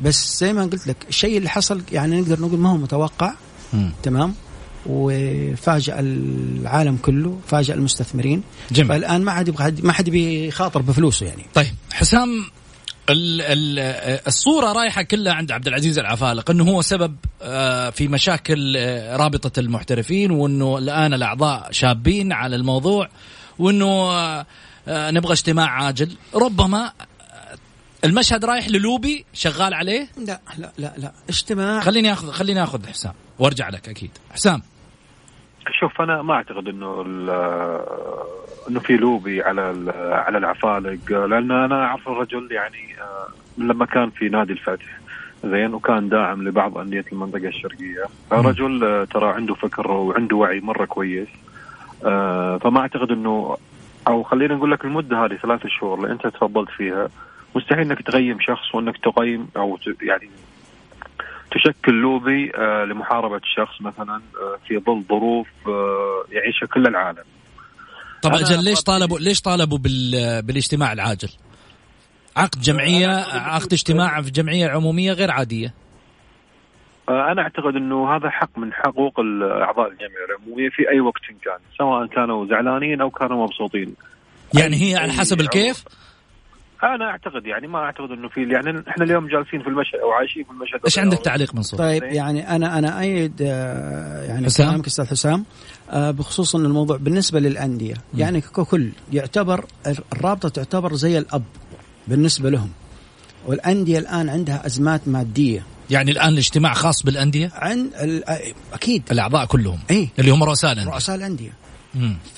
[0.04, 3.34] بس زي ما قلت لك الشيء اللي حصل يعني نقدر نقول ما هو متوقع
[3.74, 3.92] مم.
[4.04, 4.34] تمام
[4.86, 8.90] وفاجأ العالم كله فاجأ المستثمرين جميل.
[8.90, 12.46] فالآن ما حد يبغى ما حد بيخاطر بفلوسه يعني طيب حسام
[13.10, 13.80] ال ال
[14.28, 19.60] الصورة رايحة كلها عند عبد العزيز العفالق إنه هو سبب آه، في مشاكل آه، رابطة
[19.60, 23.10] المحترفين وإنه الآن الأعضاء شابين على الموضوع
[23.60, 24.46] وإنه آه،
[24.88, 26.92] آه، نبغى اجتماع عاجل ربما آه،
[28.06, 30.40] المشهد رايح للوبي شغال عليه؟ لا.
[30.58, 31.12] لا لا لا.
[31.30, 31.80] اجتماع.
[31.80, 34.12] خليني اخذ خليني آخذ حسام وارجع لك أكيد.
[34.32, 34.62] حسام.
[35.80, 37.30] شوف أنا ما أعتقد إنه ال-
[38.70, 43.86] إنه في لوبي على ال- على العفالق لأن أنا أعرف الرجل يعني آه، من لما
[43.86, 45.00] كان في نادي الفتح
[45.44, 48.04] زين وكان داعم لبعض أندية المنطقة الشرقية.
[48.32, 51.28] فالرجل آه، ترى عنده فكر وعنده وعي مرة كويس
[52.06, 53.58] آه، فما أعتقد إنه
[54.08, 57.10] أو خلينا نقول لك المدة هذه ثلاث شهور اللي أنت تفضلت فيها
[57.56, 60.30] مستحيل إنك تقيم شخص وإنك تقيم أو يعني
[61.52, 67.24] تشكل لوبي آه، لمحاربة شخص مثلا آه، في ظل ظروف آه، يعيشها كل العالم.
[68.22, 71.30] طب أجل ليش طالبوا ليش طالبوا بال بالاجتماع العاجل؟
[72.38, 75.74] عقد جمعية عقد اجتماع في جمعية عمومية غير عادية
[77.10, 79.14] أنا أعتقد إنه هذا حق من حقوق
[79.44, 83.96] اعضاء الجمعية العمومية في أي وقت كان، سواء كانوا زعلانين أو كانوا مبسوطين.
[84.54, 85.84] يعني هي على حسب الكيف
[86.84, 90.44] أنا أعتقد يعني ما أعتقد إنه في يعني إحنا اليوم جالسين في المشهد أو عايشين
[90.44, 94.86] في المشهد إيش عندك تعليق منصور؟ طيب يعني أنا أنا أيد آه، يعني حسام؟ كلامك
[94.88, 95.46] أستاذ حسام.
[95.90, 99.66] آه، بخصوص إن الموضوع بالنسبة للأندية يعني ككل يعتبر
[100.14, 101.44] الرابطة تعتبر زي الأب
[102.08, 102.70] بالنسبة لهم.
[103.48, 105.64] والأندية الآن عندها أزمات مادية.
[105.90, 108.24] يعني الآن الاجتماع خاص بالأندية؟ عن ال-
[108.74, 109.04] أكيد.
[109.12, 109.80] الأعضاء كلهم.
[109.92, 110.94] اي اللي هم رؤساء الأندية.
[110.94, 111.52] رؤساء الأندية.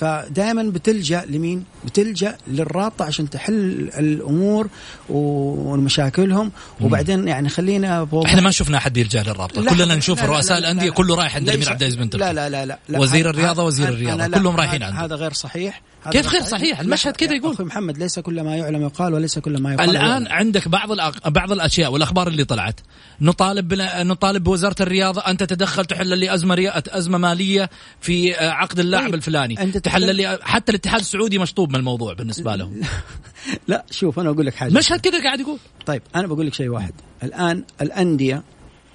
[0.00, 4.68] فدائما بتلجأ لمين؟ بتلجأ للرابطة عشان تحل الأمور
[5.08, 10.56] ومشاكلهم وبعدين يعني خلينا بوضح إحنا ما شفنا أحد يلجا للرابطة لا، كلنا نشوف رؤساء
[10.56, 10.94] لا، لا، الأندية لا.
[10.94, 12.98] كله رايح عند الامير عبد العزيز بن تركي لا لا لا لا.
[12.98, 15.04] وزير هذا- وزير لا، كلهم رايحين عنده.
[15.04, 17.52] هذا غير صحيح كيف غير لا، صحيح؟ المشهد كذا يقول.
[17.52, 19.90] أخوي محمد ليس كل ما يعلم يقال وليس كل ما يقال.
[19.90, 20.28] الآن يعلم.
[20.28, 21.28] عندك بعض الأق...
[21.28, 22.80] بعض الأشياء والأخبار اللي طلعت.
[23.20, 24.02] نطالب بنا...
[24.02, 26.70] نطالب بوزارة الرياضة أن تتدخل تحل لي أزمة ري...
[26.70, 29.62] أزمة مالية في آه، عقد اللاعب طيب، الفلاني.
[29.62, 32.80] أنت تحل لي حتى الاتحاد السعودي مشطوب من الموضوع بالنسبة لهم.
[33.68, 34.72] لا شوف أنا أقول لك حاجة.
[34.72, 35.58] مشهد كذا قاعد يقول.
[35.86, 36.92] طيب أنا بقول لك شيء واحد.
[37.22, 38.42] الآن الأندية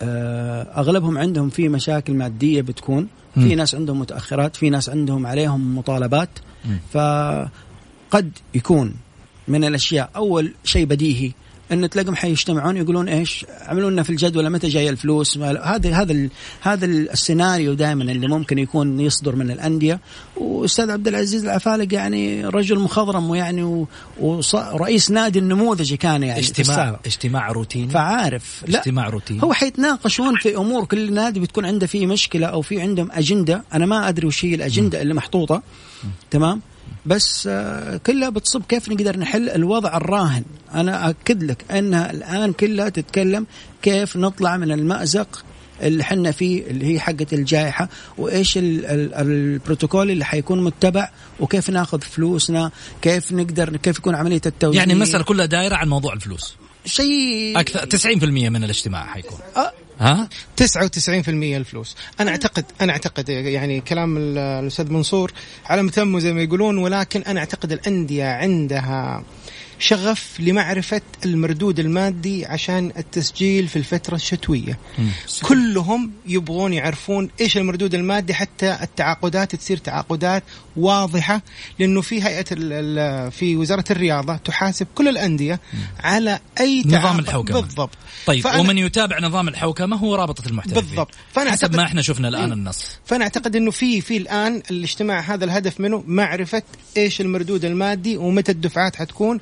[0.02, 3.08] آه، أغلبهم عندهم في مشاكل مادية بتكون.
[3.33, 6.29] في ناس عندهم متأخرات في ناس عندهم عليهم مطالبات.
[6.93, 8.93] فقد يكون
[9.47, 11.31] من الأشياء أول شيء بديهي
[11.71, 16.29] إنه تلاقيهم حيجتمعون يقولون إيش عملوا لنا في الجدول متى جاية الفلوس هذا هذا
[16.62, 19.99] هذا السيناريو دائما اللي ممكن يكون يصدر من الأندية.
[20.38, 23.86] وأستاذ عبد العزيز العفالق يعني رجل مخضرم ويعني
[24.19, 26.39] ورئيس نادي النموذجي كان يعني.
[26.39, 26.99] اجتماع.
[27.05, 27.89] اجتماع روتيني.
[27.89, 28.63] فعارف.
[28.67, 29.43] لا اجتماع روتيني.
[29.43, 33.63] هو حيتناقشون في أمور كل نادي بتكون عنده فيه مشكلة أو في عندهم أجندة.
[33.73, 35.63] أنا ما أدري وش هي الأجندة اللي محطوطة.
[36.31, 36.62] تمام؟
[37.05, 40.43] بس آه، كلها بتصب كيف نقدر نحل الوضع الراهن.
[40.73, 43.45] أنا أكد لك إنها الآن كلها تتكلم
[43.81, 45.43] كيف نطلع من المأزق
[45.81, 51.69] اللي حنا فيه اللي هي حقة الجائحة وإيش ال- ال- البروتوكول اللي حيكون متبع وكيف
[51.69, 54.79] ناخذ فلوسنا كيف نقدر كيف يكون عملية التوزيع.
[54.81, 56.55] يعني المساله كلها دايرة عن موضوع الفلوس.
[56.85, 59.39] شيء أكثر 90% من الاجتماع حيكون.
[59.57, 60.29] آه، ها؟
[60.61, 61.95] 99% الفلوس.
[62.19, 65.31] أنا اعتقد أنا أعتقد يعني كلام ال- الأستاذ منصور
[65.65, 69.23] على متم زي ما يقولون ولكن أنا أعتقد الأندية عندها
[69.79, 74.77] شغف لمعرفة المردود المادي عشان التسجيل في الفترة الشتوية.
[75.43, 80.43] كلهم يبغون يعرفون إيش المردود المادي حتى التعاقدات تصير تعاقدات
[80.77, 81.41] واضحة
[81.79, 85.60] لأنه في ال- في وزارة الرياضة تحاسب كل الأندية
[85.99, 87.62] على أي نظام تعاقد الحوكمة.
[87.62, 87.89] بالضبط
[88.25, 91.10] طيب ومن يتابع نظام الحوكمة هو رابطة المحترفين بالضبط.
[91.34, 92.53] فأنا حسب أعتقد- ما إحنا شفنا الآن مم.
[92.53, 96.63] النص فأنا أعتقد إنه في في الآن الاجتماع هذا الهدف منه معرفة
[96.97, 99.39] إيش المردود المادي ومتى الدفعات حتكون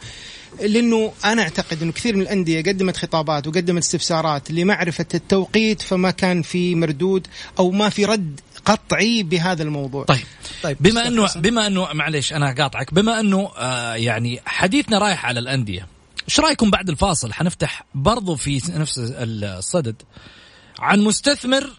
[0.61, 6.41] لأنه أنا أعتقد إنه كثير من الأندية قدمت خطابات وقدمت استفسارات لمعرفة التوقيت فما كان
[6.41, 7.27] في مردود
[7.59, 8.39] أو ما في رد
[8.69, 10.05] قطعي بهذا الموضوع.
[10.05, 10.25] طيب.
[10.63, 11.41] طيب بما انه حسن.
[11.41, 12.93] بما انه معليش أنا قاطعك.
[12.93, 15.87] بما أنه آه يعني حديثنا رايح على الأندية
[16.27, 20.01] إيش رأيكم بعد الفاصل؟ حنفتح برضو في نفس الصدد
[20.79, 21.69] عن مستثمر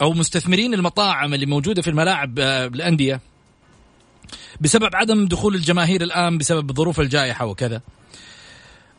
[0.00, 3.20] أو مستثمرين المطاعم اللي موجودة في الملاعب آه بالانديه
[4.60, 7.80] بسبب عدم دخول الجماهير الآن بسبب ظروف الجائحة وكذا.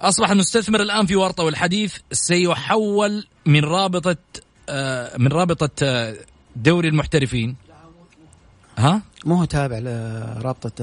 [0.02, 4.18] أصبح المستثمر الآن في ورطة والحديث سيحول من رابطة
[4.70, 6.16] آه من رابطة آه
[6.56, 7.56] دوري المحترفين.
[8.78, 10.74] ها؟ مو هو تابع لرابطة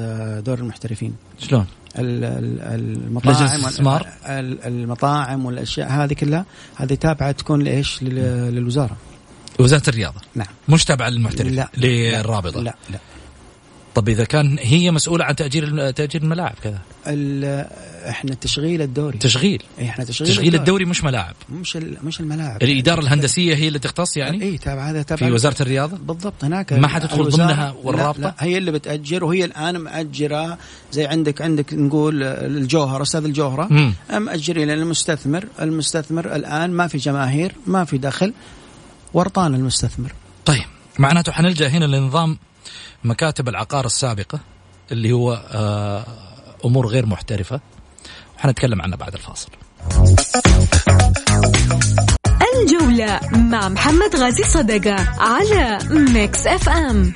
[0.40, 1.14] دور المحترفين.
[1.38, 1.66] شلون؟
[1.98, 4.08] ال- ال- المطاعم الاستثمار؟
[4.66, 6.44] المطاعم والأشياء هذه كلها
[6.76, 8.96] هذه تابعة تكون لإيش؟ لل- للوزارة.
[9.58, 10.20] وزارة الرياضة.
[10.34, 10.46] نعم.
[10.68, 11.68] مش تابعة للمحترف لا.
[11.76, 12.60] للرابطة.
[12.60, 12.98] لا لا.
[13.94, 16.78] طب إذا كان هي مسؤولة عن تأجير تأجير الملاعب كذا.
[18.08, 19.18] إحنا تشغيل الدوري.
[19.18, 19.62] تشغيل.
[19.78, 20.84] إيه، إحنا تشغيل, تشغيل الدوري.
[20.84, 21.34] مش ملاعب.
[21.52, 22.62] مش مش الملاعب.
[22.62, 26.72] الإدارة الهندسية هي اللي تختص يعني؟ اي تابع هذا تابع في وزارة الرياضة؟ بالضبط هناك
[26.72, 30.58] ما حتدخل ضمنها لا, والرابطة؟ لا هي اللي بتأجر وهي الآن مأجرة
[30.92, 33.92] زي عندك عندك نقول الجوهرة أستاذ الجوهرة.
[34.10, 38.32] مأجرين للمستثمر المستثمر الآن ما في جماهير ما في دخل
[39.14, 40.12] ورطان المستثمر.
[40.44, 40.64] طيب
[40.98, 42.38] معناته حنلجأ هنا لنظام
[43.04, 44.40] مكاتب العقار السابقة
[44.92, 46.04] اللي هو آه
[46.64, 47.60] أمور غير محترفة.
[48.38, 49.48] وحنتكلم عنها بعد الفاصل.
[52.54, 57.12] الجولة مع محمد غازي صدقة على Mix FM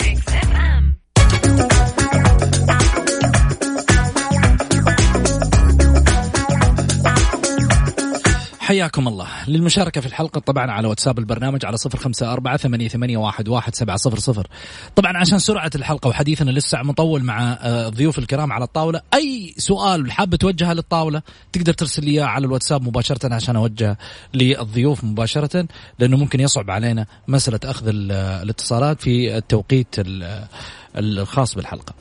[8.65, 9.27] حياكم الله.
[9.49, 13.75] للمشاركة في الحلقة طبعا على واتساب البرنامج على صفر خمسة أربعة ثمانية, ثمانية واحد, واحد
[13.75, 14.47] سبعة صفر صفر.
[14.97, 19.01] طبعا عشان سرعة الحلقة وحديثنا لسه مطول مع آه، الضيوف الكرام على الطاولة.
[19.15, 21.23] أي سؤال حاب توجهه للطاولة
[21.53, 23.99] تقدر ترسل لي إياه على الواتساب مباشرة عشان أوجه
[24.35, 25.67] للضيوف مباشرة
[25.99, 30.47] لأنه ممكن يصعب علينا مسألة أخذ ال- الاتصالات في التوقيت ال-
[30.97, 31.95] الخاص بالحلقة.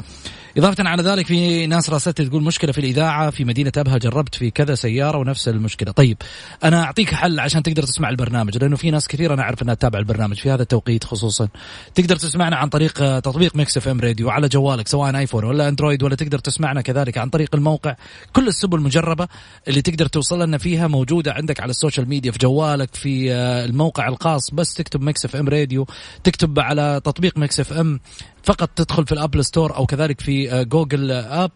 [0.58, 4.52] إضافة على ذلك في ناس راسلت تقول مشكلة في الإذاعة في مدينة أبها جربت في
[4.52, 5.92] كذا سيارة ونفس المشكلة.
[5.92, 6.18] طيب
[6.64, 10.00] أنا أعطيك حل عشان تقدر تسمع البرنامج لأنه في ناس كثير أنا أعرف أنها تتابع
[10.00, 11.48] البرنامج في هذا التوقيت خصوصا.
[11.96, 16.04] تقدر تسمعنا عن طريق آه، تطبيق Mix FM Radio على جوالك سواء iPhone ولا Android
[16.04, 17.96] ولا تقدر تسمعنا كذلك عن طريق الموقع.
[18.34, 19.28] كل السبل المجربة
[19.68, 23.66] اللي تقدر توصل لنا فيها موجودة عندك على ال social media في جوالك في آه،
[23.66, 24.52] الموقع الخاص.
[24.52, 25.88] بس تكتب Mix FM Radio
[26.24, 28.00] تكتب على تطبيق Mix FM
[28.44, 31.52] فقط تدخل في ال App Store أو كذلك في آه، Google App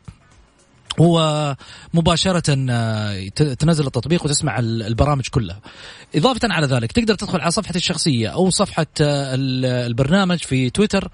[0.99, 5.59] ومباشرة آه، ت- تنزل التطبيق وتسمع ال- البرامج كلها.
[6.15, 11.07] إضافة على ذلك تقدر تدخل على صفحتي الشخصية أو صفحة آه، ال- البرنامج في تويتر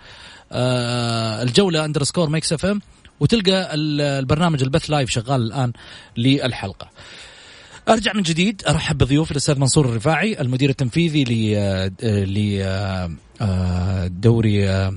[0.51, 2.81] آه، الجولة underscore Mix FM
[3.19, 5.73] وتلقى ال- البرنامج البث live شغال الآن
[6.17, 6.89] للحلقة.
[7.89, 11.23] أرجع من جديد أرحب بضيوفي الأستاذ منصور الرفاعي المدير التنفيذي
[13.41, 14.91] لدوري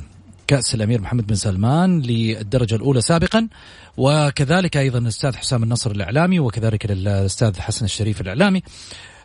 [0.46, 3.48] كأس الأمير محمد بن سلمان للدرجة الأولى سابقا.
[3.96, 8.62] وكذلك أيضا الأستاذ حسام النصر الإعلامي وكذلك الاستاذ حسن الشريف الإعلامي.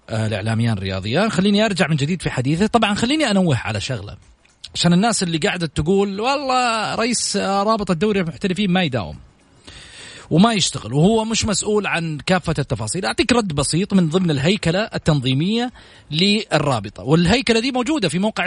[0.10, 1.30] آه، الإعلاميان الرياضيان.
[1.30, 2.68] خليني أرجع من جديد في حديثه.
[2.68, 4.18] طبعا خليني أنوه على شغلة.
[4.76, 9.18] عشان الناس اللي قاعدة تقول والله رئيس آه، رابطه دوري المحترفين ما يداوم
[10.30, 13.06] وما يشتغل وهو مش مسؤول عن كافة التفاصيل.
[13.06, 15.72] أعطيك رد بسيط من ضمن الهيكلة التنظيمية
[16.12, 17.04] للرابطة.
[17.04, 18.46] والهيكلة دي موجودة في موقع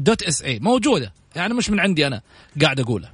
[0.00, 1.12] spl.com.sa موجودة.
[1.36, 2.22] يعني مش من عندي أنا.
[2.62, 3.12] قاعد أقولها.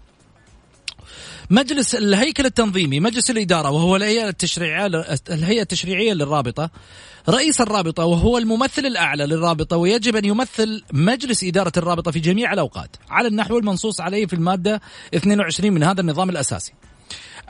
[1.50, 4.86] مجلس الهيكل التنظيمي مجلس الإدارة وهو الهيئة التشريعية
[5.30, 6.70] الهيئة التشريعية للرابطة.
[7.28, 12.96] رئيس الرابطة وهو الممثل الأعلى للرابطة ويجب أن يمثل مجلس إدارة الرابطة في جميع الأوقات.
[13.10, 14.80] على النحو المنصوص عليه في المادة
[15.14, 16.72] 22 من هذا النظام الأساسي.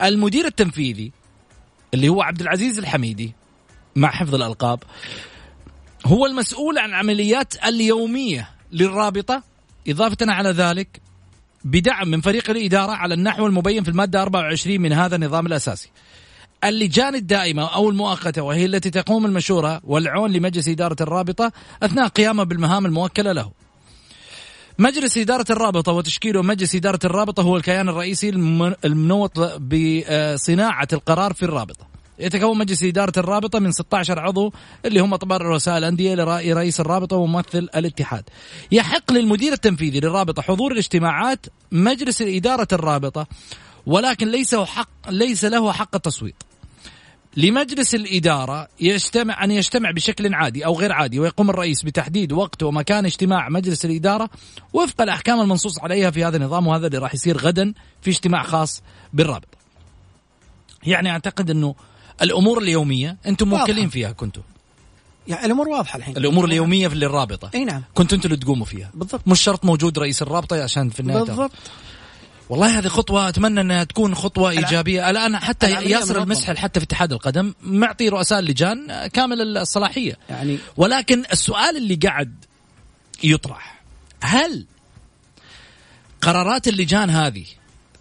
[0.02, 1.12] المدير التنفيذي
[1.94, 3.34] اللي هو عبد العزيز الحميدي
[3.96, 4.82] مع حفظ الألقاب
[6.06, 9.42] هو المسؤول عن عمليات اليومية للرابطة
[9.88, 11.00] إضافة على ذلك
[11.64, 15.90] بدعم من فريق الإدارة على النحو المبين في المادة 24 من هذا النظام الأساسي.
[16.64, 22.86] اللجان الدائمة أو المؤقتة وهي التي تقوم المشورة والعون لمجلس إدارة الرابطة أثناء قيامه بالمهام
[22.86, 23.50] الموكلة له.
[24.78, 31.42] مجلس إدارة الرابطة وتشكيله مجلس إدارة الرابطة هو الكيان الرئيسي الم- المنوط بصناعة القرار في
[31.42, 31.91] الرابطة.
[32.22, 34.52] يتكون مجلس إدارة الرابطة من 16 عضو
[34.84, 38.24] اللي هم طبعا رؤساء الأندية لرأي رئيس الرابطة وممثل الاتحاد.
[38.72, 43.26] يحق للمدير التنفيذي للرابطة حضور الاجتماعات مجلس إدارة الرابطة
[43.86, 46.34] ولكن ليس حق ليس له حق التصويت
[47.36, 53.04] لمجلس الإدارة يجتمع أن يجتمع بشكل عادي أو غير عادي ويقوم الرئيس بتحديد وقت ومكان
[53.04, 54.30] اجتماع مجلس الإدارة
[54.72, 58.82] وفق الأحكام المنصوص عليها في هذا النظام وهذا اللي راح يصير غدا في اجتماع خاص
[59.12, 59.58] بالرابطة.
[60.86, 61.74] يعني أعتقد أنه
[62.22, 63.66] الأمور اليومية أنتم واضحة.
[63.66, 64.42] موكلين فيها كنتم.
[65.28, 66.16] يعني الأمور واضحة الحين.
[66.16, 67.50] الأمور اليومية في الرابطة.
[67.54, 67.82] إي نعم.
[67.94, 68.90] كنتوا أنتم اللي تقوموا فيها.
[68.94, 69.28] بالضبط.
[69.28, 71.50] مش شرط موجود رئيس الرابطة عشان في النهاية بالضبط.
[72.48, 75.10] والله هذه خطوة أتمنى أنها تكون خطوة إيجابية.
[75.10, 76.22] الآن حتى ياسر.
[76.22, 80.18] المسحل حتى في اتحاد القدم معطي رؤساء اللجان كامل الصلاحية.
[80.30, 82.44] يعني ولكن السؤال اللي قاعد
[83.24, 83.82] يطرح
[84.20, 84.66] هل
[86.20, 87.44] قرارات اللجان هذه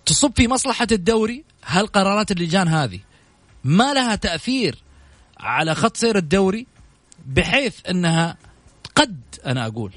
[0.05, 2.99] تصب في مصلحة الدوري؟ هل قرارات اللجان هذه
[3.63, 4.77] ما لها تأثير
[5.39, 6.67] على خط سير الدوري
[7.25, 8.37] بحيث أنها
[8.95, 9.91] قد أنا أقول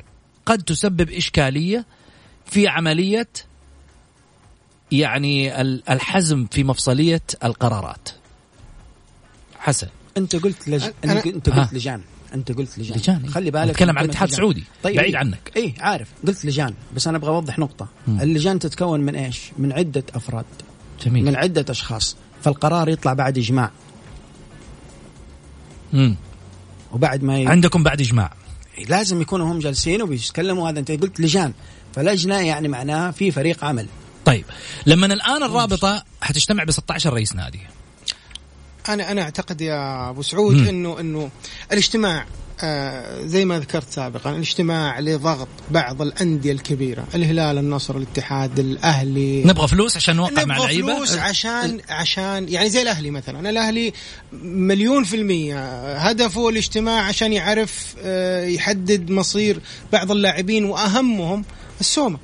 [0.47, 1.87] قد تسبب إشكالية
[2.47, 3.29] في عملية
[4.93, 8.09] يعني ال- الحزم في مفصلية القرارات
[9.59, 10.85] حسن أنت قلت لج...
[10.85, 11.49] أنا- أنت.
[11.51, 12.01] قلت لجان
[12.35, 13.31] أنت قلت لجان لجان، إيه.
[13.31, 14.29] خلي بالك نتكلم من عن الاتحاد.
[14.29, 15.17] السعودي، بعيد إيه.
[15.17, 15.53] عنك.
[15.57, 18.21] اي عارف قلت لجان بس أنا أبغى أوضح نقطة مم.
[18.21, 20.45] اللجان تتكون من إيش من عدة أفراد
[21.05, 23.71] جميل من عدة أشخاص فالقرار يطلع بعد إجماع.
[25.93, 26.17] مم.
[26.93, 27.47] وبعد ما ي...
[27.47, 28.33] عندكم بعد إجماع.
[28.89, 30.79] لازم يكونوا هم جالسين وبيتكلموا هذا.
[30.79, 31.53] أنت قلت لجان.
[31.95, 33.87] فلجنة يعني معناها في فريق عمل.
[34.25, 34.45] طيب.
[34.87, 37.61] لما الآن الرابطة حتجتمع ب 16 رئيس نادي.
[38.89, 40.69] أنا أنا أعتقد يا أبو سعود.
[40.69, 41.31] انه إنه
[41.73, 42.27] الاجتماع
[42.63, 49.45] آه زي ما ذكرت سابقا الاجتماع لضغط بعض الأندية الكبيرة الهلال النصر الاتحاد الأهلي.
[49.45, 53.93] نبغى فلوس عشان نوقع مع نبغى لعيبة فلوس عشان عشان يعني زي الأهلي مثلا الأهلي
[54.43, 59.61] مليون في المية هدفه الاجتماع عشان يعرف آه، يحدد مصير
[59.93, 61.45] بعض اللاعبين وأهمهم
[61.81, 62.19] السومة.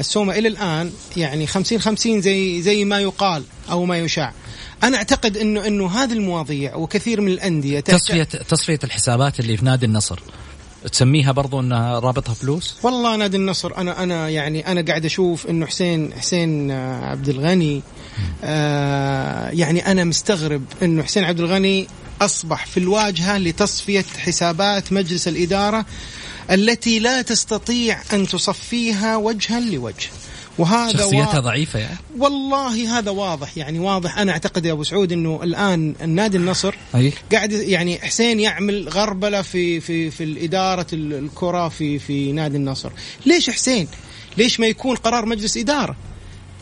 [0.00, 4.32] السومة إلى الآن يعني 50 50 زي زي ما يقال أو ما يشاع.
[4.82, 9.86] أنا أعتقد انه إنه هذه المواضيع وكثير من الأندية تصفية تصفية الحسابات اللي في نادي
[9.86, 10.20] النصر.
[10.92, 15.66] تسميها برضو إنها رابطها فلوس؟ والله نادي النصر أنا أنا يعني أنا قاعد أشوف إنه
[15.66, 17.82] حسين حسين آه، عبد الغني
[18.44, 21.88] آه يعني أنا مستغرب إنه حسين عبد الغني
[22.20, 25.86] أصبح في الواجهة لتصفية حسابات مجلس الإدارة
[26.50, 30.10] التي لا تستطيع أن تصفيها وجها لوجه.
[30.58, 31.96] وهذا شخصيتها وا- ضعيفة يعني.
[32.18, 34.18] والله هذا واضح يعني واضح.
[34.18, 37.12] أنا أعتقد يا أبو سعود إنه الآن النادي النصر أي.
[37.32, 42.90] قاعد يعني حسين يعمل غربلة في في في الإدارة ال- الكرة في في نادي النصر.
[43.26, 43.88] ليش حسين؟
[44.38, 45.96] ليش ما يكون قرار مجلس إدارة؟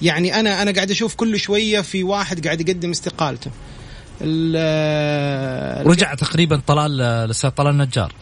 [0.03, 3.51] يعني أنا أنا قاعد أشوف كل شوية في واحد قاعد يقدم استقالته.
[4.57, 8.13] ال- رجع تقريبا طلال الاستاذ طلال نجار.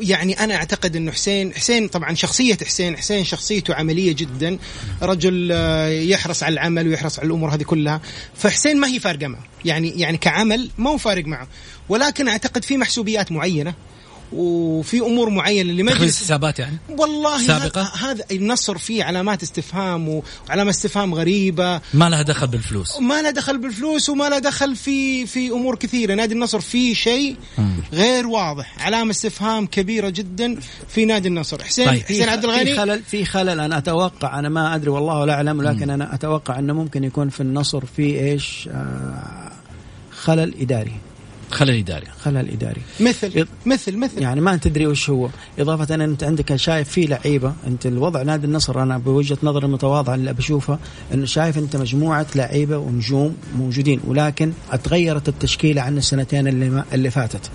[0.00, 4.58] يعني أنا أعتقد انه حسين حسين طبعا شخصية حسين حسين شخصيته عملية جدا.
[5.02, 8.00] رجل آه، يحرص على العمل ويحرص على الأمور هذه كلها.
[8.34, 9.44] فحسين ما هي فارقة معه.
[9.64, 11.48] يعني يعني كعمل ما هو فارق معه.
[11.88, 13.74] ولكن أعتقد في محسوبيات معينة.
[14.32, 20.74] وفي أمور معينة تخليص لمجلس حسابات يعني؟ والله سابقة؟ هذا النصر فيه علامات استفهام وعلامات
[20.74, 21.80] استفهام غريبة.
[21.94, 23.00] ما لها دخل بالفلوس.
[23.00, 26.14] ما له دخل بالفلوس وما له دخل في في أمور كثيرة.
[26.14, 27.36] نادي النصر فيه شيء
[27.92, 28.86] غير واضح.
[28.86, 30.56] علامة استفهام كبيرة جدا
[30.88, 31.62] في نادي النصر.
[31.62, 32.02] حسين طيب.
[32.02, 33.60] حسين عبد في الغني خلل في خلل.
[33.60, 37.40] أنا أتوقع أنا ما أدري والله لا أعلم لكن أنا أتوقع أنه ممكن يكون في
[37.40, 39.52] النصر في إيش آه
[40.10, 40.94] خلل إداري.
[41.50, 42.06] خلل إداري.
[42.24, 42.80] خلل إداري.
[43.00, 44.22] مثل مثل مثل.
[44.22, 45.28] يعني ما تدري وش هو.
[45.58, 47.54] إضافة أن أنت عندك شايف في لعيبة.
[47.66, 50.78] أنت الوضع نادي النصر أنا بوجهة نظري المتواضعة اللي بشوفها
[51.14, 57.10] أنه شايف أنت مجموعة لعيبة ونجوم موجودين ولكن أتغيرت التشكيلة عن السنتين اللي, ما اللي
[57.10, 57.50] فاتت.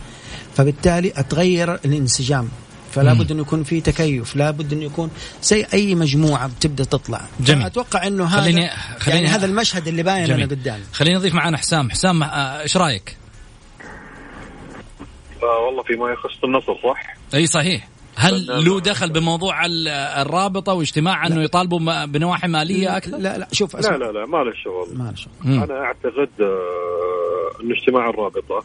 [0.55, 2.49] فبالتالي أتغير الانسجام.
[2.91, 3.13] فلا.
[3.13, 5.09] بد انه يكون في تكيف لا بد انه يكون
[5.43, 7.21] زي أي مجموعة بتبدأ تطلع.
[7.39, 7.65] جميل.
[7.65, 10.31] أتوقع إنه هذا خليني- خليني- يعني هذا المشهد اللي باين.
[10.31, 10.83] أنا قدامي.
[10.93, 11.91] خلينا نضيف معنا حسام.
[11.91, 13.15] حسام آه، إيش رأيك؟
[15.65, 17.87] والله فيما يخص النصر صح؟ أي صحيح.
[18.17, 23.75] هل له دخل بموضوع ال- الرابطة واجتماع إنه يطالبوا بنواحي مالية أكثر؟ لا لا شوف
[23.75, 24.97] لا لا لا ما له شغل.
[24.97, 25.33] ما له شغل.
[25.43, 25.63] مم.
[25.63, 28.63] أنا أعتقد آه، انه اجتماع الرابطة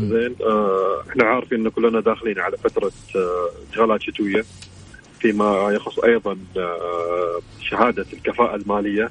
[0.00, 4.44] زين آه، إحنا عارفين إن كلنا داخلين على فترة آه، انتقالات شتوية
[5.20, 7.38] فيما يخص أيضا آه،
[7.70, 9.10] شهادة الكفاءة المالية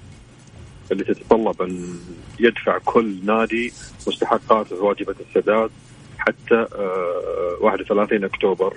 [0.91, 1.99] اللي تتطلب أن
[2.39, 3.73] يدفع كل نادي
[4.07, 5.69] مستحقاته واجبة السداد.
[6.27, 8.73] حتى آه، 31 أكتوبر.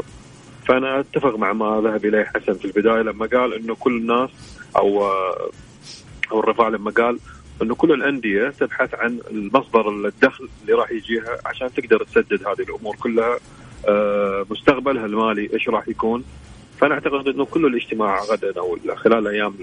[0.68, 4.30] فأنا أتفق مع ما ذهب إليه حسن في البداية لما قال إنه كل الناس
[4.76, 5.05] أو
[6.32, 7.18] أو الرفاع لما قال
[7.62, 12.96] إنه كل الأندية تبحث عن المصدر الدخل اللي راح يجيها عشان تقدر تسدد هذه الأمور
[12.96, 13.38] كلها
[13.88, 16.24] آه، مستقبلها المالي إيش راح يكون.
[16.80, 19.55] فأنا أعتقد إنه كل الاجتماع غدا أو خلال الأيام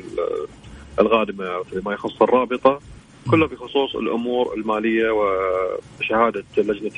[0.99, 2.79] القادمه فيما يخص الرابطة.
[3.31, 6.91] كله بخصوص الأمور المالية وشهادة لجنة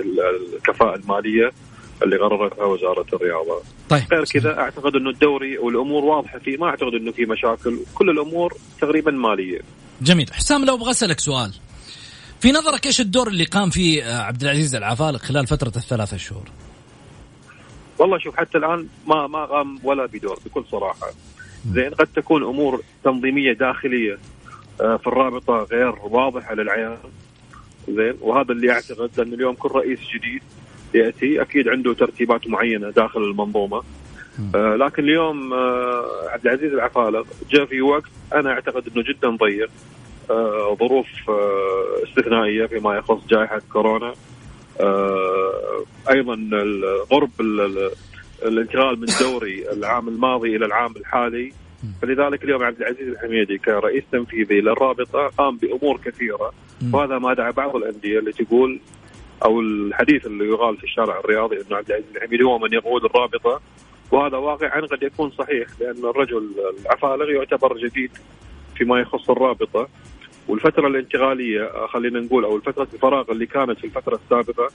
[0.55, 1.51] الكفاءة المالية
[2.03, 3.61] اللي قررتها وزارة الرياضة.
[3.89, 8.09] طيب غير كذا أعتقد إنه الدوري والأمور واضحة فيه ما أعتقد إنه في مشاكل، كل
[8.09, 9.59] الأمور تقريبا مالية.
[10.01, 11.53] جميل، حسام لو أبغى أسألك سؤال.
[12.39, 16.43] في نظرك إيش الدور اللي قام فيه عبد العزيز العفالق خلال فترة الثلاثة شهور؟
[17.99, 21.07] والله شوف حتى الآن ما ما قام ولا بدور بكل صراحة.
[21.73, 24.17] زين قد تكون أمور تنظيمية داخلية آه،
[24.77, 26.97] في الرابطة غير واضحة للعيان.
[27.89, 28.17] زين.
[28.21, 30.41] وهذا اللي اعتقد لأن اليوم كل رئيس جديد
[30.93, 33.83] يأتي أكيد عنده ترتيبات معينة داخل المنظومة.
[34.55, 39.69] آه لكن اليوم آه عبد العزيز العفالق جاء في وقت أنا أعتقد إنه جدا ضيق
[40.29, 44.13] آه ظروف آه استثنائية فيما يخص جائحة كورونا.
[44.79, 46.35] آه أيضا
[47.09, 47.29] قرب
[48.45, 51.53] الانتقال من دوري العام الماضي إلى العام الحالي.
[52.01, 56.53] فلذلك اليوم عبد العزيز الحميدي كرئيس تنفيذي للرابطة قام بأمور كثيرة
[56.93, 58.79] وهذا ما دعا بعض الأندية اللي تقول
[59.45, 63.61] أو الحديث اللي يقال في الشارع الرياضي إنه عبد العزيز الحميدي هو من يقود الرابطة
[64.11, 66.51] وهذا واقعا قد يكون صحيح لأن الرجل
[66.81, 68.11] العفالغ يعتبر جديد
[68.75, 69.87] فيما يخص الرابطة.
[70.47, 74.69] والفترة الانتقالية خلينا نقول أو الفترة الفراغ اللي كانت في الفترة السابقة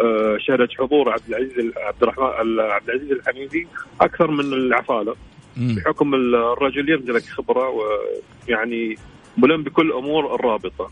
[0.00, 3.66] آه، شهدت حضور عبد العزيز عبد الرحمن عبد العزيز الحميدي
[4.00, 5.16] أكثر من العفالق
[5.56, 8.96] بحكم الرجل يمتلك خبرة ويعني
[9.38, 10.90] ملم بكل امور الرابطة.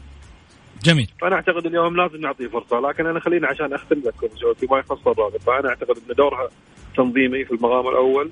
[0.84, 1.10] جميل.
[1.20, 4.28] فأنا أعتقد اليوم لازم نعطيه فرصة لكن أنا خليني عشان أختم لكم
[4.60, 6.48] فيما يخص الرابطه أنا أعتقد إن دورها
[6.96, 8.30] تنظيمي في المقام الأول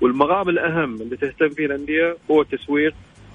[0.00, 2.94] والمقام الأهم اللي تهتم فيه الأندية هو تسويق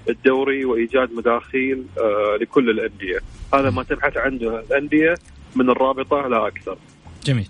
[0.09, 3.19] الدوري وإيجاد مداخيل آه لكل الأندية،
[3.53, 5.13] هذا ما تبحث عنه الأندية
[5.55, 6.77] من الرابطة لا أكثر.
[7.25, 7.47] جميل.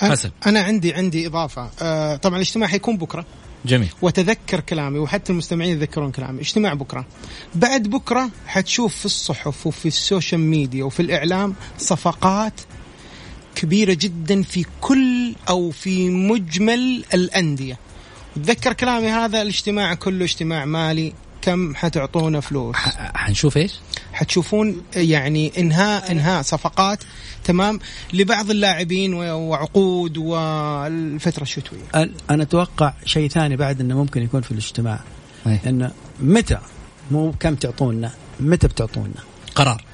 [0.00, 3.24] حسن أنا عندي عندي إضافة آه طبعا الاجتماع حيكون بكرة
[3.64, 3.88] جميل.
[4.02, 6.40] وتذكر كلامي وحتى المستمعين يتذكرون كلامي.
[6.40, 7.06] اجتماع بكرة.
[7.54, 12.60] بعد بكرة حتشوف في الصحف وفي السوشيال ميديا وفي الإعلام صفقات
[13.54, 17.78] كبيرة جدا في كل أو في مجمل الأندية.
[18.36, 21.12] تذكر كلامي هذا الاجتماع كله اجتماع مالي.
[21.42, 22.76] كم حتعطونا فلوس؟
[23.14, 23.72] حنشوف إيش؟
[24.14, 26.98] حتشوفون يعني انهاء انهاء صفقات
[27.44, 27.78] تمام
[28.12, 31.80] لبعض اللاعبين وعقود والفترة الشتوية.
[32.30, 35.00] أنا أتوقع شيء ثاني بعد إنه ممكن يكون في الاجتماع.
[35.66, 35.90] إنه
[36.20, 36.58] متى
[37.10, 38.10] مو كم تعطونا
[38.40, 39.14] متى بتعطونا؟
[39.54, 39.84] قرار.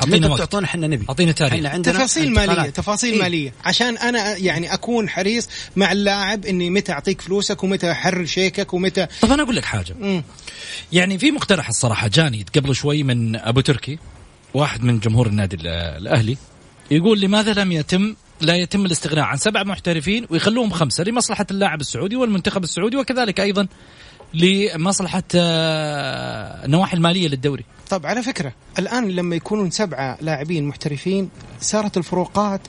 [0.00, 3.96] أعطينا متى بتعطونا إحنا نبي أعطينا تاريخ إحنا عندنا تفاصيل مالية تفاصيل إيه؟ مالية عشان
[3.96, 9.32] أنا يعني أكون حريص مع اللاعب إني متى أعطيك فلوسك ومتى أحرر شيكك ومتى طب
[9.32, 10.22] أنا أقول لك حاجة م.
[10.92, 13.98] يعني في مقترح الصراحة جاني قبل شوي من أبو تركي
[14.54, 16.36] واحد من جمهور النادي الأهلي
[16.90, 22.16] يقول لماذا لم يتم لا يتم الاستغناء عن سبع محترفين ويخلوهم خمسة لمصلحة اللاعب السعودي
[22.16, 23.66] والمنتخب السعودي وكذلك أيضا
[24.34, 27.64] لمصلحة آه، النواحي المالية للدوري.
[27.90, 31.30] طب على فكرة الآن لما يكونون سبعة لاعبين محترفين
[31.60, 32.60] صارت الفروقات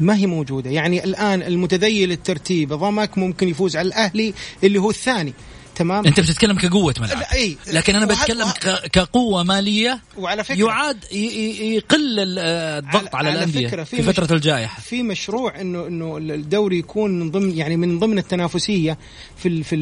[0.00, 4.34] ما هي موجودة، يعني الآن المتذيل الترتيب ضمك ممكن يفوز على الأهلي
[4.64, 5.34] اللي هو الثاني.
[5.78, 7.22] تمام؟ أنت بتتكلم كقوة ملعب.
[7.34, 7.56] إي.
[7.72, 8.50] لكن أنا بتكلم
[8.92, 14.80] كقوة مالية وعلى فكره يعاد يقل الضغط على, على الأندية في, في فترة الجائحة.
[14.80, 18.98] في مشروع انه إنه الدوري يكون من ضمن يعني من ضمن التنافسية
[19.36, 19.76] في في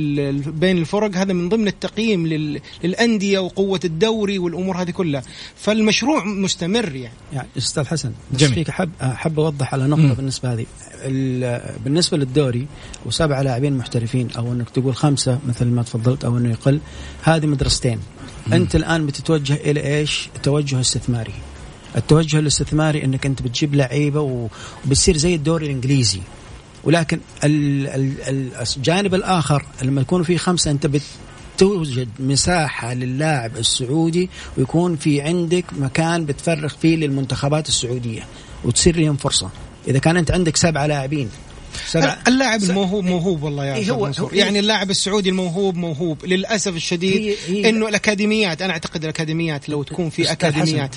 [0.46, 1.16] بين الفرق.
[1.16, 2.26] هذا من ضمن التقييم
[2.84, 5.22] للأندية وقوة الدوري والأمور هذه كلها.
[5.56, 7.14] فالمشروع مستمر يعني.
[7.32, 8.54] يعني أستاذ حسن جميل.
[8.54, 10.14] فيك حب أحب أوضح على نقطة م.
[10.14, 10.66] بالنسبة هذه.
[11.84, 12.66] بالنسبة للدوري
[13.06, 16.80] وسبعه لاعبين محترفين أو إنك تقول خمسة مثل ما تفضلت أو إنه يقل.
[17.22, 17.98] هذه مدرستين.
[18.46, 18.52] مم.
[18.52, 21.34] أنت الآن بتتوجه إلى إيش؟ التوجه الاستثماري.
[21.96, 24.48] التوجه الاستثماري إنك أنت بتجيب لعيبة
[24.84, 26.20] وبتصير زي الدوري الإنجليزي.
[26.84, 30.90] ولكن الجانب الآخر لما يكون في خمسة أنت
[31.58, 38.22] توجد مساحة للاعب السعودي ويكون في عندك مكان بتفرغ فيه للمنتخبات السعودية
[38.64, 39.50] وتصير لهم فرصة.
[39.88, 41.28] إذا كان أنت عندك سبعة لاعبين
[42.28, 47.22] اللاعب الموهوب موهوب والله يا إيه هو, هو يعني اللاعب السعودي الموهوب موهوب للأسف الشديد
[47.22, 50.96] هي هي إنه الأكاديميات أنا أعتقد الأكاديميات لو تكون في أكاديميات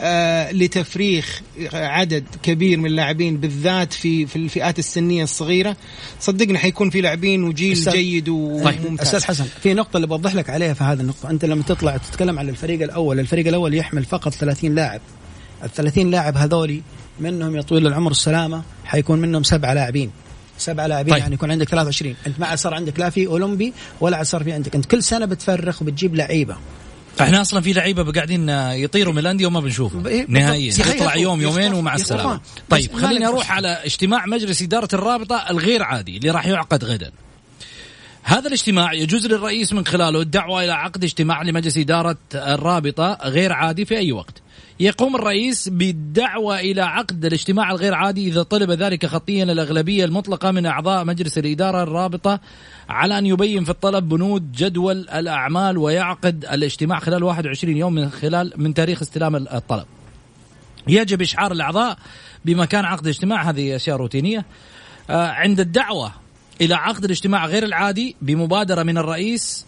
[0.00, 5.76] آه لتفريخ عدد كبير من اللاعبين بالذات في في الفئات السنية الصغيرة
[6.20, 10.50] صدقني حيكون في لاعبين وجيل جيد وممتاز طيب أستاذ حسن في نقطة اللي بوضح لك
[10.50, 11.30] عليها في هذه النقطة.
[11.30, 15.00] أنت لما تطلع تتكلم عن الفريق الأول الفريق الأول يحمل فقط 30 لاعب.
[15.64, 16.82] ال 30 لاعب هذولي
[17.20, 20.10] منهم يا طويل العمر السلامة حيكون منهم سبعة لاعبين.
[20.58, 21.22] سبعة لاعبين طيب.
[21.22, 24.44] يعني يكون عندك 23 انت ما عاد صار عندك لا في أولمبي ولا عاد صار
[24.44, 24.74] في عندك.
[24.74, 26.56] انت كل سنة بتفرخ وبتجيب لعيبة.
[27.20, 30.06] إحنا أصلا في لعيبة قاعدين يطيروا من الأندية وما بنشوفهم.
[30.06, 30.26] إيه،.
[30.28, 30.72] نهائيا.
[30.72, 32.40] يطلع يوم يومين ومع السلامة.
[32.70, 33.52] طيب خليني أروح.
[33.52, 37.12] على اجتماع مجلس إدارة الرابطة الغير عادي اللي راح يعقد غدا.
[38.22, 43.84] هذا الاجتماع يجوز للرئيس من خلاله الدعوة إلى عقد اجتماع لمجلس إدارة الرابطة غير عادي
[43.84, 44.42] في أي وقت.
[44.80, 50.66] يقوم الرئيس بالدعوة إلى عقد الاجتماع الغير عادي إذا طلب ذلك خطيا الأغلبية المطلقة من
[50.66, 52.40] أعضاء مجلس الإدارة الرابطة
[52.88, 58.52] على أن يبين في الطلب بنود جدول الأعمال ويعقد الاجتماع خلال 21 يوم من خلال
[58.56, 59.84] من تاريخ استلام الطلب.
[60.88, 61.98] يجب إشعار الأعضاء
[62.44, 64.44] بمكان عقد الاجتماع هذه أشياء روتينية.
[65.10, 66.12] آه، عند الدعوة
[66.60, 69.66] إلى عقد الاجتماع غير العادي بمبادرة من الرئيس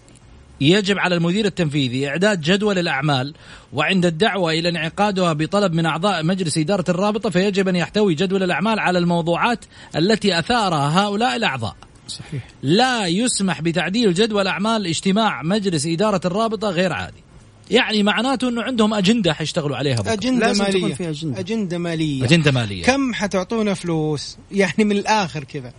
[0.60, 3.34] يجب على المدير التنفيذي إعداد جدول الأعمال
[3.72, 8.78] وعند الدعوة إلى انعقادها بطلب من أعضاء مجلس إدارة الرابطة فيجب أن يحتوي جدول الأعمال
[8.78, 9.64] على الموضوعات
[9.96, 11.76] التي أثارها هؤلاء الأعضاء.
[12.08, 12.48] صحيح.
[12.62, 17.22] لا يسمح بتعديل جدول أعمال اجتماع مجلس إدارة الرابطة غير عادي.
[17.70, 20.12] يعني معناته أنه عندهم أجندة حيشتغلوا عليها بكرة.
[20.12, 20.94] أجندة لازم تكون مالية.
[20.94, 21.40] في أجندة.
[21.40, 22.24] أجندة مالية.
[22.24, 22.82] أجندة مالية.
[22.82, 25.72] كم حتعطونا فلوس؟ يعني من الآخر كذا.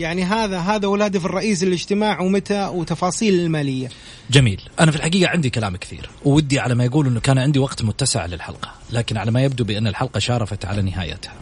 [0.00, 3.88] يعني هذا هذا هو الهدف الرئيسي للاجتماع ومتى وتفاصيل المالية.
[4.30, 4.60] جميل.
[4.80, 6.10] أنا في الحقيقة عندي كلام كثير.
[6.24, 8.72] ودي على ما يقول أنه كان عندي وقت متسع للحلقة.
[8.92, 11.32] لكن على ما يبدو بأن الحلقة شارفت على نهايتها.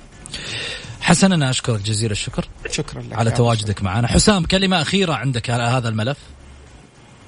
[1.01, 2.49] حسن أنا أشكرك جزيل الشكر.
[2.71, 3.13] شكرا لك.
[3.13, 4.09] على تواجدك معنا.
[4.09, 6.19] حسام كلمة أخيرة عندك على هذا الملف؟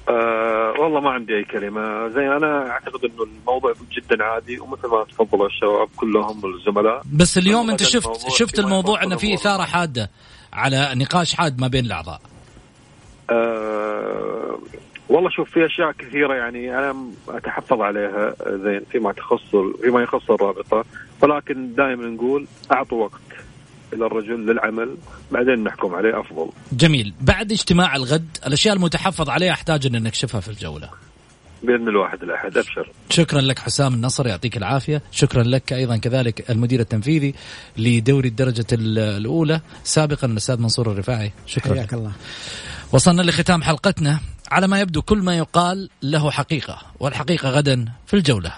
[0.09, 2.09] أه والله ما عندي أي كلمة.
[2.09, 7.71] زي أنا أعتقد إنه الموضوع جدا عادي ومثل ما تفضلوا الشباب كلهم الزملاء بس اليوم
[7.71, 9.41] أنت هذا شفت الموضوع شفت الموضوع أن يفضل في الله.
[9.41, 10.11] إثارة حادة.
[10.53, 12.21] على نقاش حاد ما بين الأعضاء.
[13.31, 14.59] أه
[15.09, 16.97] والله شوف في أشياء كثيرة يعني أنا
[17.29, 20.85] أتحفظ عليها زين فيما تخص فيما يخص الرابطة.
[21.23, 23.21] ولكن دائما نقول أعطوا وقت
[23.93, 24.97] إلى الرجل للعمل
[25.31, 26.51] بعدين نحكم عليه أفضل.
[26.73, 27.15] جميل.
[27.21, 30.91] بعد اجتماع الغد الأشياء المتحفظ عليها أحتاج أن نكشفها في الجولة.
[31.63, 32.57] بإذن الواحد الأحد.
[32.59, 32.91] أبشر.
[33.11, 35.03] شكرا لك حسام النصر يعطيك العافية.
[35.13, 37.35] شكرا لك أيضا كذلك المدير التنفيذي
[37.77, 39.61] لدوري الدرجة ال- الأولى.
[39.85, 41.33] سابقا الأستاذ منصور الرفاعي.
[41.47, 41.73] شكرا.
[41.73, 41.79] لك.
[41.79, 42.13] حياك الله.
[42.93, 44.21] وصلنا لختام حلقتنا.
[44.51, 48.53] على ما يبدو كل ما يقال له حقيقة والحقيقة غدا في الجولة.